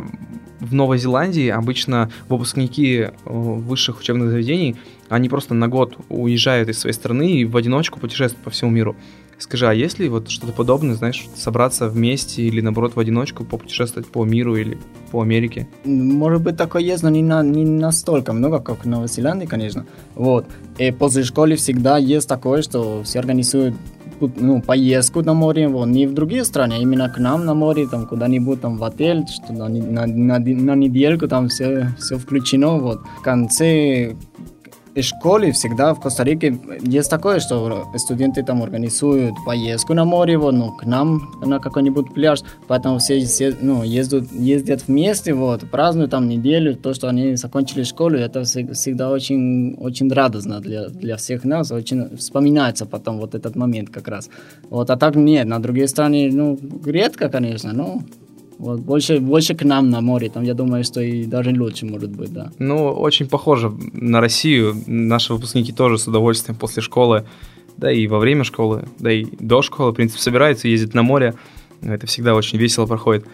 в 0.60 0.74
Новой 0.74 0.98
Зеландии 0.98 1.48
обычно 1.48 2.10
выпускники 2.28 2.96
э, 2.98 3.10
высших 3.24 4.00
учебных 4.00 4.28
заведений, 4.28 4.76
они 5.08 5.30
просто 5.30 5.54
на 5.54 5.66
год 5.68 5.96
уезжают 6.10 6.68
из 6.68 6.80
своей 6.80 6.92
страны 6.92 7.36
и 7.36 7.46
в 7.46 7.56
одиночку 7.56 7.98
путешествуют 7.98 8.44
по 8.44 8.50
всему 8.50 8.70
миру. 8.70 8.96
Скажи, 9.38 9.66
а 9.66 9.72
есть 9.72 9.98
ли 9.98 10.10
вот 10.10 10.28
что-то 10.28 10.52
подобное, 10.52 10.94
знаешь, 10.94 11.26
собраться 11.34 11.88
вместе 11.88 12.42
или, 12.42 12.60
наоборот, 12.60 12.96
в 12.96 13.00
одиночку 13.00 13.44
попутешествовать 13.44 14.06
по 14.06 14.24
миру 14.24 14.54
или 14.54 14.78
по 15.10 15.22
Америке? 15.22 15.66
Может 15.84 16.42
быть, 16.42 16.58
такое 16.58 16.82
есть, 16.82 17.02
но 17.02 17.08
не, 17.08 17.22
на, 17.22 17.42
не 17.42 17.64
настолько 17.64 18.34
много, 18.34 18.60
как 18.60 18.84
в 18.84 18.88
Новой 18.88 19.08
Зеландии, 19.08 19.46
конечно. 19.46 19.86
Вот. 20.14 20.46
И 20.78 20.90
после 20.92 21.24
школы 21.24 21.56
всегда 21.56 21.96
есть 21.96 22.28
такое, 22.28 22.62
что 22.62 23.02
все 23.04 23.20
организуют 23.20 23.74
ну, 24.20 24.62
поездку 24.62 25.22
на 25.22 25.34
море, 25.34 25.68
вот, 25.68 25.86
не 25.86 26.06
в 26.06 26.14
другие 26.14 26.44
страны, 26.44 26.74
а 26.74 26.78
именно 26.78 27.08
к 27.08 27.18
нам 27.18 27.44
на 27.44 27.54
море, 27.54 27.86
там, 27.86 28.06
куда-нибудь, 28.06 28.60
там, 28.60 28.78
в 28.78 28.84
отель, 28.84 29.24
что 29.28 29.52
на, 29.52 29.68
на, 29.68 30.06
на, 30.06 30.38
на 30.38 30.74
недельку, 30.74 31.28
там, 31.28 31.48
все, 31.48 31.88
все 31.98 32.16
включено, 32.16 32.78
вот. 32.78 33.00
В 33.18 33.22
конце 33.22 34.16
школе 35.02 35.52
всегда 35.52 35.94
в 35.94 36.00
Коста-Рике 36.00 36.58
есть 36.80 37.10
такое, 37.10 37.40
что 37.40 37.86
студенты 37.96 38.42
там 38.42 38.62
организуют 38.62 39.34
поездку 39.44 39.94
на 39.94 40.04
море, 40.04 40.38
вот, 40.38 40.54
ну, 40.54 40.72
к 40.72 40.84
нам 40.84 41.32
на 41.44 41.58
какой-нибудь 41.58 42.14
пляж, 42.14 42.40
поэтому 42.68 42.98
все, 42.98 43.24
все 43.24 43.56
ну, 43.60 43.82
ездят, 43.82 44.30
ездят 44.32 44.86
вместе, 44.86 45.34
вот, 45.34 45.68
празднуют 45.70 46.10
там 46.12 46.28
неделю, 46.28 46.76
то, 46.76 46.94
что 46.94 47.08
они 47.08 47.36
закончили 47.36 47.82
школу, 47.82 48.14
это 48.14 48.44
всегда 48.44 49.10
очень, 49.10 49.74
очень 49.74 50.10
радостно 50.12 50.60
для, 50.60 50.88
для 50.88 51.16
всех 51.16 51.44
нас, 51.44 51.72
очень 51.72 52.16
вспоминается 52.16 52.86
потом 52.86 53.18
вот 53.18 53.34
этот 53.34 53.56
момент 53.56 53.90
как 53.90 54.08
раз. 54.08 54.28
Вот, 54.70 54.90
а 54.90 54.96
так 54.96 55.16
нет, 55.16 55.46
на 55.46 55.60
другие 55.60 55.88
страны, 55.88 56.30
ну, 56.32 56.58
редко, 56.84 57.28
конечно, 57.28 57.72
но 57.72 58.00
вот, 58.58 58.80
больше, 58.80 59.20
больше 59.20 59.54
к 59.54 59.64
нам 59.64 59.90
на 59.90 60.00
море, 60.00 60.30
там, 60.30 60.44
я 60.44 60.54
думаю, 60.54 60.84
что 60.84 61.00
и 61.00 61.24
даже 61.24 61.50
лучше 61.50 61.86
может 61.86 62.10
быть, 62.10 62.32
да. 62.32 62.50
Ну, 62.58 62.88
очень 62.88 63.28
похоже 63.28 63.72
на 63.92 64.20
Россию. 64.20 64.74
Наши 64.86 65.32
выпускники 65.32 65.72
тоже 65.72 65.98
с 65.98 66.06
удовольствием 66.06 66.56
после 66.58 66.82
школы, 66.82 67.24
да 67.76 67.90
и 67.90 68.06
во 68.06 68.18
время 68.18 68.44
школы, 68.44 68.84
да 68.98 69.12
и 69.12 69.26
до 69.40 69.62
школы, 69.62 69.92
в 69.92 69.94
принципе, 69.94 70.20
собираются, 70.22 70.68
ездят 70.68 70.94
на 70.94 71.02
море. 71.02 71.34
Это 71.82 72.06
всегда 72.06 72.34
очень 72.34 72.58
весело 72.58 72.86
проходит. 72.86 73.26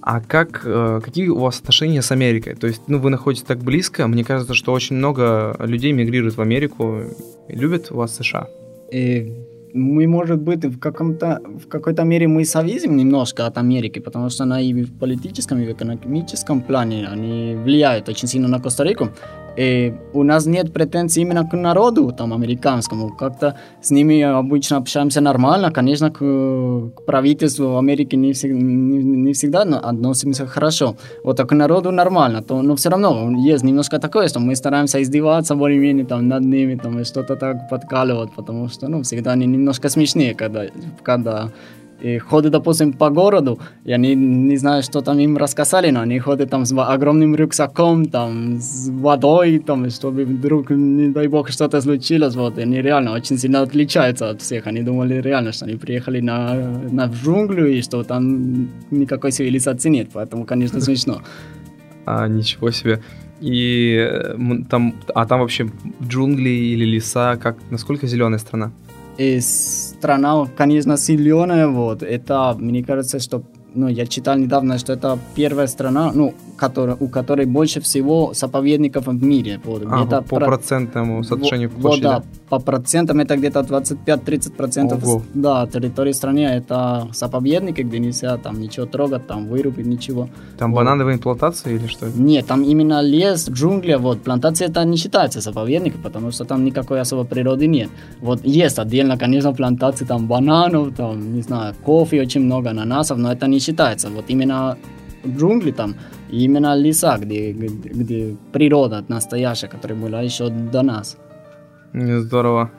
А 0.00 0.20
как, 0.20 0.62
э, 0.64 1.00
какие 1.04 1.28
у 1.28 1.38
вас 1.38 1.60
отношения 1.60 2.00
с 2.00 2.10
Америкой? 2.10 2.54
То 2.54 2.66
есть, 2.66 2.82
ну, 2.86 2.98
вы 2.98 3.10
находитесь 3.10 3.44
так 3.44 3.58
близко, 3.58 4.06
мне 4.06 4.24
кажется, 4.24 4.54
что 4.54 4.72
очень 4.72 4.96
много 4.96 5.54
людей 5.60 5.92
мигрируют 5.92 6.36
в 6.36 6.40
Америку. 6.40 7.02
Любят 7.48 7.88
у 7.90 7.96
вас 7.96 8.16
США? 8.16 8.48
И 8.90 9.34
мы, 9.74 10.06
может 10.06 10.40
быть, 10.40 10.64
в, 10.64 10.78
каком-то, 10.78 11.40
в 11.64 11.68
какой-то 11.68 12.04
мере 12.04 12.26
мы 12.26 12.44
зависим 12.44 12.96
немножко 12.96 13.46
от 13.46 13.58
Америки, 13.58 14.00
потому 14.00 14.30
что 14.30 14.44
она 14.44 14.60
и 14.60 14.72
в 14.72 14.92
политическом, 14.98 15.58
и 15.60 15.66
в 15.66 15.72
экономическом 15.72 16.62
плане 16.62 17.08
они 17.08 17.56
влияют 17.64 18.08
очень 18.08 18.28
сильно 18.28 18.48
на 18.48 18.60
Коста-Рику. 18.60 19.10
И 19.56 19.94
у 20.12 20.22
нас 20.22 20.46
нет 20.46 20.72
претензий 20.72 21.22
именно 21.22 21.44
к 21.44 21.56
народу 21.56 22.12
там 22.12 22.32
американскому. 22.32 23.08
Как-то 23.16 23.54
с 23.82 23.90
ними 23.90 24.22
обычно 24.22 24.76
общаемся 24.76 25.20
нормально. 25.20 25.70
Конечно, 25.72 26.10
к, 26.10 26.18
к 26.18 27.04
правительству 27.04 27.76
Америки 27.78 28.16
не, 28.16 28.32
всег, 28.32 28.52
не, 28.52 29.02
не 29.02 29.32
всегда 29.32 29.62
относимся 29.62 30.46
хорошо. 30.46 30.96
Вот 31.24 31.36
так 31.36 31.48
к 31.48 31.54
народу 31.54 31.90
нормально. 31.90 32.42
То, 32.42 32.62
но 32.62 32.74
все 32.74 32.90
равно 32.90 33.30
есть 33.36 33.64
немножко 33.64 33.98
такое, 33.98 34.28
что 34.28 34.40
мы 34.40 34.54
стараемся 34.56 35.02
издеваться 35.02 35.54
более-менее 35.54 36.06
там, 36.06 36.28
над 36.28 36.44
ними 36.44 36.76
там, 36.76 37.00
и 37.00 37.04
что-то 37.04 37.36
так 37.36 37.68
подкалывать, 37.68 38.30
потому 38.36 38.68
что 38.68 38.88
ну, 38.88 39.02
всегда 39.02 39.32
они 39.32 39.46
немножко 39.46 39.88
смешнее, 39.88 40.34
когда, 40.34 40.66
когда 41.02 41.50
и 42.00 42.18
ходят, 42.18 42.52
допустим, 42.52 42.92
по 42.92 43.10
городу, 43.10 43.58
и 43.84 43.92
они 43.92 44.14
не 44.14 44.56
знаю, 44.56 44.82
что 44.82 45.00
там 45.00 45.18
им 45.18 45.36
рассказали, 45.36 45.90
но 45.90 46.00
они 46.00 46.18
ходят 46.18 46.50
там 46.50 46.64
с 46.64 46.72
огромным 46.72 47.34
рюкзаком, 47.34 48.06
там, 48.06 48.58
с 48.60 48.88
водой, 48.88 49.58
там, 49.58 49.90
чтобы 49.90 50.24
вдруг, 50.24 50.70
не 50.70 51.08
дай 51.08 51.26
бог, 51.28 51.50
что-то 51.50 51.80
случилось, 51.80 52.36
вот, 52.36 52.58
и 52.58 52.62
они 52.62 52.82
реально 52.82 53.12
очень 53.12 53.38
сильно 53.38 53.62
отличаются 53.62 54.30
от 54.30 54.42
всех, 54.42 54.66
они 54.66 54.82
думали 54.82 55.20
реально, 55.20 55.52
что 55.52 55.64
они 55.64 55.76
приехали 55.76 56.20
на, 56.20 56.54
на 56.90 57.06
джунглю, 57.06 57.66
и 57.66 57.82
что 57.82 58.04
там 58.04 58.68
никакой 58.90 59.32
цивилизации 59.32 59.90
нет, 59.90 60.10
поэтому, 60.12 60.44
конечно, 60.44 60.80
смешно. 60.80 61.20
А, 62.06 62.28
ничего 62.28 62.70
себе. 62.70 63.02
И 63.40 64.08
там, 64.68 64.94
а 65.14 65.26
там 65.26 65.40
вообще 65.40 65.70
джунгли 66.02 66.48
или 66.48 66.84
леса, 66.84 67.36
как, 67.36 67.56
насколько 67.70 68.06
зеленая 68.06 68.38
страна? 68.38 68.72
Страна, 69.40 70.46
конечно, 70.56 70.96
зеленая, 70.96 71.66
вот, 71.66 72.02
это, 72.02 72.54
мне 72.58 72.84
кажется, 72.84 73.18
что 73.18 73.42
ну, 73.74 73.88
я 73.88 74.06
читал 74.06 74.38
недавно, 74.38 74.78
что 74.78 74.92
это 74.92 75.18
первая 75.34 75.66
страна, 75.66 76.12
ну, 76.14 76.34
которая, 76.58 76.96
у 77.00 77.08
которой 77.08 77.46
больше 77.46 77.80
всего 77.80 78.32
заповедников 78.34 79.06
в 79.06 79.24
мире. 79.24 79.60
Вот, 79.64 79.82
а, 79.86 79.96
где-то 79.96 80.22
по 80.22 80.36
про... 80.36 80.46
процентному 80.46 81.24
соотношению 81.24 81.70
вот, 81.70 81.82
площади? 81.82 82.04
Вот, 82.04 82.10
да, 82.10 82.22
по 82.48 82.58
процентам 82.58 83.20
это 83.20 83.36
где-то 83.36 83.60
25-30% 83.60 85.22
да, 85.34 85.66
территории 85.66 86.12
страны 86.12 86.40
это 86.40 87.08
заповедники, 87.12 87.82
где 87.82 87.98
нельзя 87.98 88.36
там 88.36 88.60
ничего 88.60 88.86
трогать, 88.86 89.26
там 89.26 89.48
вырубить, 89.48 89.86
ничего. 89.86 90.28
Там 90.58 90.72
вот. 90.72 90.78
банановые 90.78 91.18
плантации 91.18 91.74
или 91.74 91.86
что? 91.86 92.06
Нет, 92.16 92.46
там 92.46 92.62
именно 92.62 93.02
лес, 93.02 93.48
джунгли, 93.48 93.94
вот, 93.94 94.22
плантации 94.22 94.66
это 94.66 94.84
не 94.84 94.96
считается 94.96 95.40
заповедником, 95.40 96.02
потому 96.02 96.32
что 96.32 96.44
там 96.44 96.64
никакой 96.64 97.00
особой 97.00 97.24
природы 97.24 97.66
нет. 97.66 97.88
Вот 98.20 98.40
есть 98.44 98.78
отдельно, 98.78 99.16
конечно, 99.18 99.52
плантации 99.52 100.06
там 100.06 100.26
бананов, 100.26 100.94
там, 100.96 101.34
не 101.34 101.42
знаю, 101.42 101.74
кофе 101.84 102.20
очень 102.20 102.42
много, 102.42 102.70
ананасов, 102.70 103.18
но 103.18 103.32
это 103.32 103.46
не 103.46 103.60
считается. 103.60 104.08
Вот 104.08 104.24
именно 104.28 104.76
джунгли 105.26 105.72
там, 105.72 105.94
именно 106.30 106.76
леса, 106.76 107.18
где, 107.18 107.52
где, 107.52 107.68
где 107.68 108.36
природа 108.52 109.04
настоящая, 109.08 109.68
которая 109.68 109.98
была 109.98 110.22
еще 110.22 110.48
до 110.48 110.82
нас. 110.82 111.16
Здорово. 111.92 112.70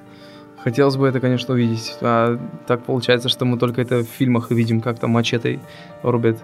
Хотелось 0.64 0.98
бы 0.98 1.08
это, 1.08 1.20
конечно, 1.20 1.54
увидеть. 1.54 1.96
А 2.02 2.40
так 2.68 2.84
получается, 2.84 3.30
что 3.30 3.46
мы 3.46 3.58
только 3.58 3.82
это 3.82 4.04
в 4.04 4.08
фильмах 4.08 4.52
видим, 4.52 4.82
как 4.82 5.00
там 5.00 5.12
мачете 5.12 5.60
рубят 6.04 6.38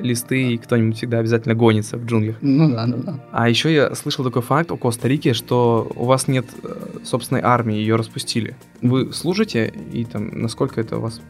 листы, 0.00 0.54
и 0.54 0.58
кто-нибудь 0.58 0.96
всегда 0.96 1.18
обязательно 1.18 1.54
гонится 1.54 1.96
в 1.96 2.04
джунглях. 2.04 2.36
Ну 2.40 2.70
да, 2.70 2.86
ну 2.86 2.96
да. 2.98 3.20
А 3.30 3.48
еще 3.48 3.72
я 3.72 3.94
слышал 3.94 4.24
такой 4.24 4.42
факт 4.42 4.70
о 4.70 4.76
Коста-Рике, 4.76 5.34
что 5.34 5.90
у 5.94 6.06
вас 6.06 6.28
нет 6.28 6.46
э, 6.62 6.74
собственной 7.04 7.42
армии, 7.42 7.76
ее 7.76 7.96
распустили. 7.96 8.56
Вы 8.80 9.12
служите, 9.12 9.72
и 9.92 10.04
там 10.04 10.30
насколько 10.32 10.80
это 10.80 10.96
у 10.96 11.00
вас 11.00 11.20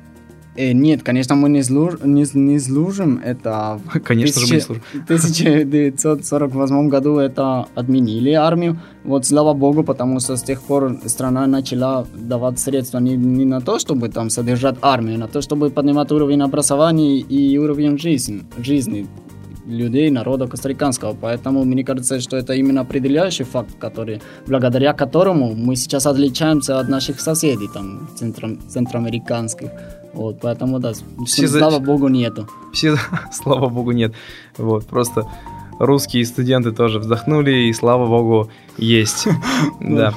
Э, 0.55 0.73
нет, 0.73 1.03
конечно, 1.03 1.35
мы 1.35 1.49
не, 1.49 1.62
служ... 1.62 1.95
не, 2.05 2.25
не 2.35 2.59
служим. 2.59 3.21
Это 3.25 3.81
конечно 4.05 4.41
тысячи... 4.41 4.47
же 4.47 4.53
мы 4.53 4.57
не 4.57 4.61
служим. 4.61 4.83
В 4.93 5.05
1948 5.05 6.88
году 6.88 7.17
это 7.17 7.67
отменили 7.75 8.33
армию. 8.33 8.79
Вот 9.05 9.25
слава 9.25 9.55
богу, 9.55 9.83
потому 9.83 10.21
что 10.21 10.37
с 10.37 10.43
тех 10.43 10.62
пор 10.62 10.99
страна 11.07 11.47
начала 11.47 12.07
давать 12.15 12.59
средства 12.59 12.99
не, 13.01 13.17
не 13.17 13.45
на 13.45 13.61
то, 13.61 13.79
чтобы 13.79 14.09
там 14.09 14.31
содержать 14.31 14.77
армию, 14.83 15.17
а 15.17 15.19
на 15.19 15.29
то, 15.29 15.41
чтобы 15.41 15.71
поднимать 15.71 16.12
уровень 16.12 16.43
образования 16.43 17.19
и 17.19 17.59
уровень 17.59 17.99
жизни, 17.99 18.43
жизни 18.59 19.07
людей, 19.67 20.11
народа 20.11 20.47
костариканского. 20.47 21.17
Поэтому 21.21 21.65
мне 21.65 21.85
кажется, 21.85 22.21
что 22.21 22.37
это 22.37 22.53
именно 22.55 22.83
определяющий 22.83 23.45
факт, 23.45 23.71
который, 23.79 24.21
благодаря 24.47 24.93
которому 24.93 25.55
мы 25.55 25.77
сейчас 25.77 26.07
отличаемся 26.07 26.79
от 26.81 26.88
наших 26.88 27.21
соседей, 27.21 27.69
там, 27.73 28.09
центро, 28.17 28.57
центроамериканских. 28.69 29.71
Вот, 30.14 30.40
поэтому, 30.40 30.79
да, 30.79 30.92
все 31.27 31.48
слава 31.48 31.72
за... 31.72 31.81
богу, 31.81 32.09
нету. 32.09 32.48
Все, 32.72 32.96
слава 33.33 33.68
богу, 33.68 33.92
нет. 33.92 34.14
Вот, 34.59 34.87
просто 34.87 35.27
русские 35.79 36.25
студенты 36.25 36.72
тоже 36.72 36.98
вздохнули, 36.98 37.68
и 37.68 37.72
слава 37.72 38.07
богу, 38.07 38.51
есть. 38.79 39.29
Да. 39.81 40.14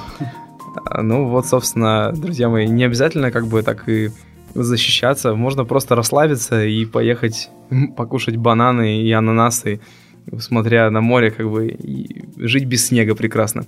Ну 1.02 1.28
вот, 1.28 1.46
собственно, 1.46 2.12
друзья 2.12 2.48
мои, 2.48 2.66
не 2.66 2.84
обязательно 2.84 3.30
как 3.30 3.46
бы 3.46 3.62
так 3.62 3.88
и 3.88 4.10
защищаться, 4.54 5.34
можно 5.34 5.64
просто 5.64 5.94
расслабиться 5.94 6.64
и 6.64 6.84
поехать 6.84 7.50
покушать 7.96 8.36
бананы 8.36 9.02
и 9.02 9.12
ананасы, 9.12 9.80
смотря 10.38 10.90
на 10.90 11.00
море, 11.00 11.30
как 11.30 11.50
бы, 11.50 11.68
и 11.68 12.24
жить 12.36 12.64
без 12.64 12.86
снега 12.86 13.14
прекрасно. 13.14 13.64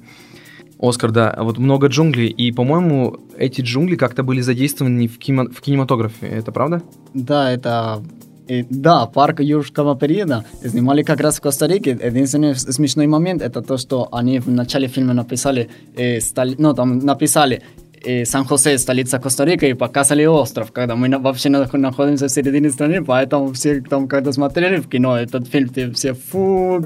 Оскар, 0.81 1.11
да, 1.11 1.37
вот 1.39 1.59
много 1.59 1.89
джунглей, 1.89 2.29
и, 2.29 2.53
по-моему, 2.53 3.17
эти 3.37 3.63
джунгли 3.63 3.97
как-то 3.97 4.23
были 4.23 4.41
задействованы 4.41 5.09
в, 5.09 5.19
кино, 5.19 5.47
в 5.51 5.61
кинематографе, 5.61 6.27
это 6.27 6.53
правда? 6.53 6.83
Да, 7.15 7.51
это... 7.51 8.03
И, 8.47 8.65
да, 8.71 9.05
парк 9.07 9.41
юрского 9.41 9.95
периода 9.95 10.45
снимали 10.65 11.03
как 11.03 11.21
раз 11.21 11.37
в 11.37 11.43
Коста-Рике. 11.43 11.91
Единственный 12.03 12.55
смешной 12.55 13.07
момент 13.07 13.43
это 13.43 13.61
то, 13.61 13.77
что 13.77 14.09
они 14.11 14.39
в 14.39 14.49
начале 14.49 14.89
фильма 14.89 15.13
написали, 15.13 15.69
э, 15.97 16.21
стали, 16.21 16.55
ну, 16.59 16.73
там 16.73 16.99
написали 16.99 17.63
э, 18.05 18.25
Сан-Хосе, 18.25 18.79
столица 18.79 19.19
Коста-Рика, 19.19 19.67
и 19.67 19.75
показали 19.75 20.27
остров, 20.27 20.73
когда 20.73 20.97
мы 20.97 21.19
вообще 21.19 21.49
находимся 21.49 22.27
в 22.27 22.31
середине 22.31 22.71
страны, 22.71 23.05
поэтому 23.05 23.53
все 23.53 23.81
там, 23.81 24.09
когда 24.09 24.33
смотрели 24.33 24.77
в 24.77 24.89
кино 24.89 25.17
этот 25.17 25.49
фильм, 25.49 25.69
все, 25.95 26.15
фу, 26.15 26.85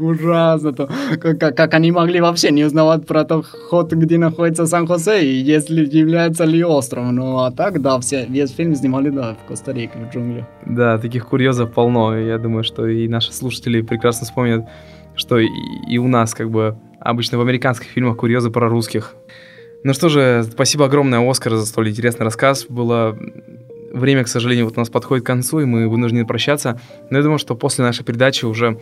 ужасно, 0.00 0.72
то, 0.72 0.90
как, 1.20 1.56
как 1.56 1.74
они 1.74 1.92
могли 1.92 2.20
вообще 2.20 2.50
не 2.50 2.64
узнавать 2.64 3.06
про 3.06 3.24
тот 3.24 3.46
ход, 3.46 3.92
где 3.92 4.18
находится 4.18 4.66
Сан-Хосе, 4.66 5.24
и 5.24 5.36
если 5.36 5.84
является 5.84 6.44
ли 6.44 6.64
остров, 6.64 7.10
ну, 7.12 7.38
а 7.38 7.50
так, 7.50 7.80
да, 7.80 7.98
все, 8.00 8.26
весь 8.26 8.50
фильм 8.50 8.74
снимали, 8.74 9.10
да, 9.10 9.34
в 9.34 9.48
Коста-Рике, 9.48 9.98
в 9.98 10.14
джунглях. 10.14 10.46
Да, 10.66 10.98
таких 10.98 11.26
курьезов 11.28 11.72
полно, 11.72 12.16
я 12.18 12.38
думаю, 12.38 12.64
что 12.64 12.86
и 12.86 13.08
наши 13.08 13.32
слушатели 13.32 13.82
прекрасно 13.82 14.26
вспомнят, 14.26 14.66
что 15.14 15.38
и, 15.38 15.48
и 15.88 15.98
у 15.98 16.08
нас, 16.08 16.34
как 16.34 16.50
бы, 16.50 16.76
обычно 17.00 17.38
в 17.38 17.40
американских 17.40 17.88
фильмах 17.88 18.16
курьезы 18.16 18.50
про 18.50 18.68
русских 18.68 19.14
ну 19.86 19.94
что 19.94 20.08
же, 20.08 20.44
спасибо 20.50 20.86
огромное, 20.86 21.20
Оскар, 21.30 21.54
за 21.54 21.64
столь 21.64 21.90
интересный 21.90 22.24
рассказ. 22.24 22.66
Было 22.68 23.16
время, 23.92 24.24
к 24.24 24.28
сожалению, 24.28 24.64
вот 24.64 24.76
у 24.76 24.80
нас 24.80 24.90
подходит 24.90 25.22
к 25.22 25.28
концу, 25.28 25.60
и 25.60 25.64
мы 25.64 25.88
вынуждены 25.88 26.26
прощаться. 26.26 26.80
Но 27.08 27.18
я 27.18 27.22
думаю, 27.22 27.38
что 27.38 27.54
после 27.54 27.84
нашей 27.84 28.04
передачи 28.04 28.44
уже 28.44 28.80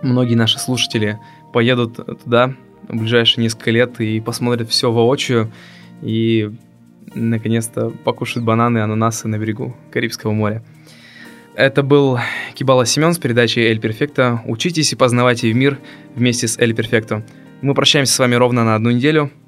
многие 0.00 0.34
наши 0.34 0.58
слушатели 0.58 1.18
поедут 1.52 1.96
туда 2.24 2.54
в 2.88 2.96
ближайшие 2.96 3.44
несколько 3.44 3.72
лет 3.72 4.00
и 4.00 4.20
посмотрят 4.20 4.70
все 4.70 4.90
воочию, 4.90 5.52
и 6.00 6.50
наконец-то 7.14 7.90
покушают 7.90 8.46
бананы 8.46 8.78
и 8.78 8.80
ананасы 8.80 9.28
на 9.28 9.36
берегу 9.36 9.76
Карибского 9.92 10.32
моря. 10.32 10.64
Это 11.54 11.82
был 11.82 12.18
Кибала 12.54 12.86
Семен 12.86 13.12
с 13.12 13.18
передачей 13.18 13.60
«Эль 13.60 13.80
Перфекто». 13.80 14.40
Учитесь 14.46 14.94
и 14.94 14.96
познавайте 14.96 15.52
мир 15.52 15.78
вместе 16.14 16.48
с 16.48 16.58
«Эль 16.58 16.74
Перфекто». 16.74 17.22
Мы 17.60 17.74
прощаемся 17.74 18.14
с 18.14 18.18
вами 18.18 18.34
ровно 18.34 18.64
на 18.64 18.74
одну 18.74 18.90
неделю. 18.90 19.30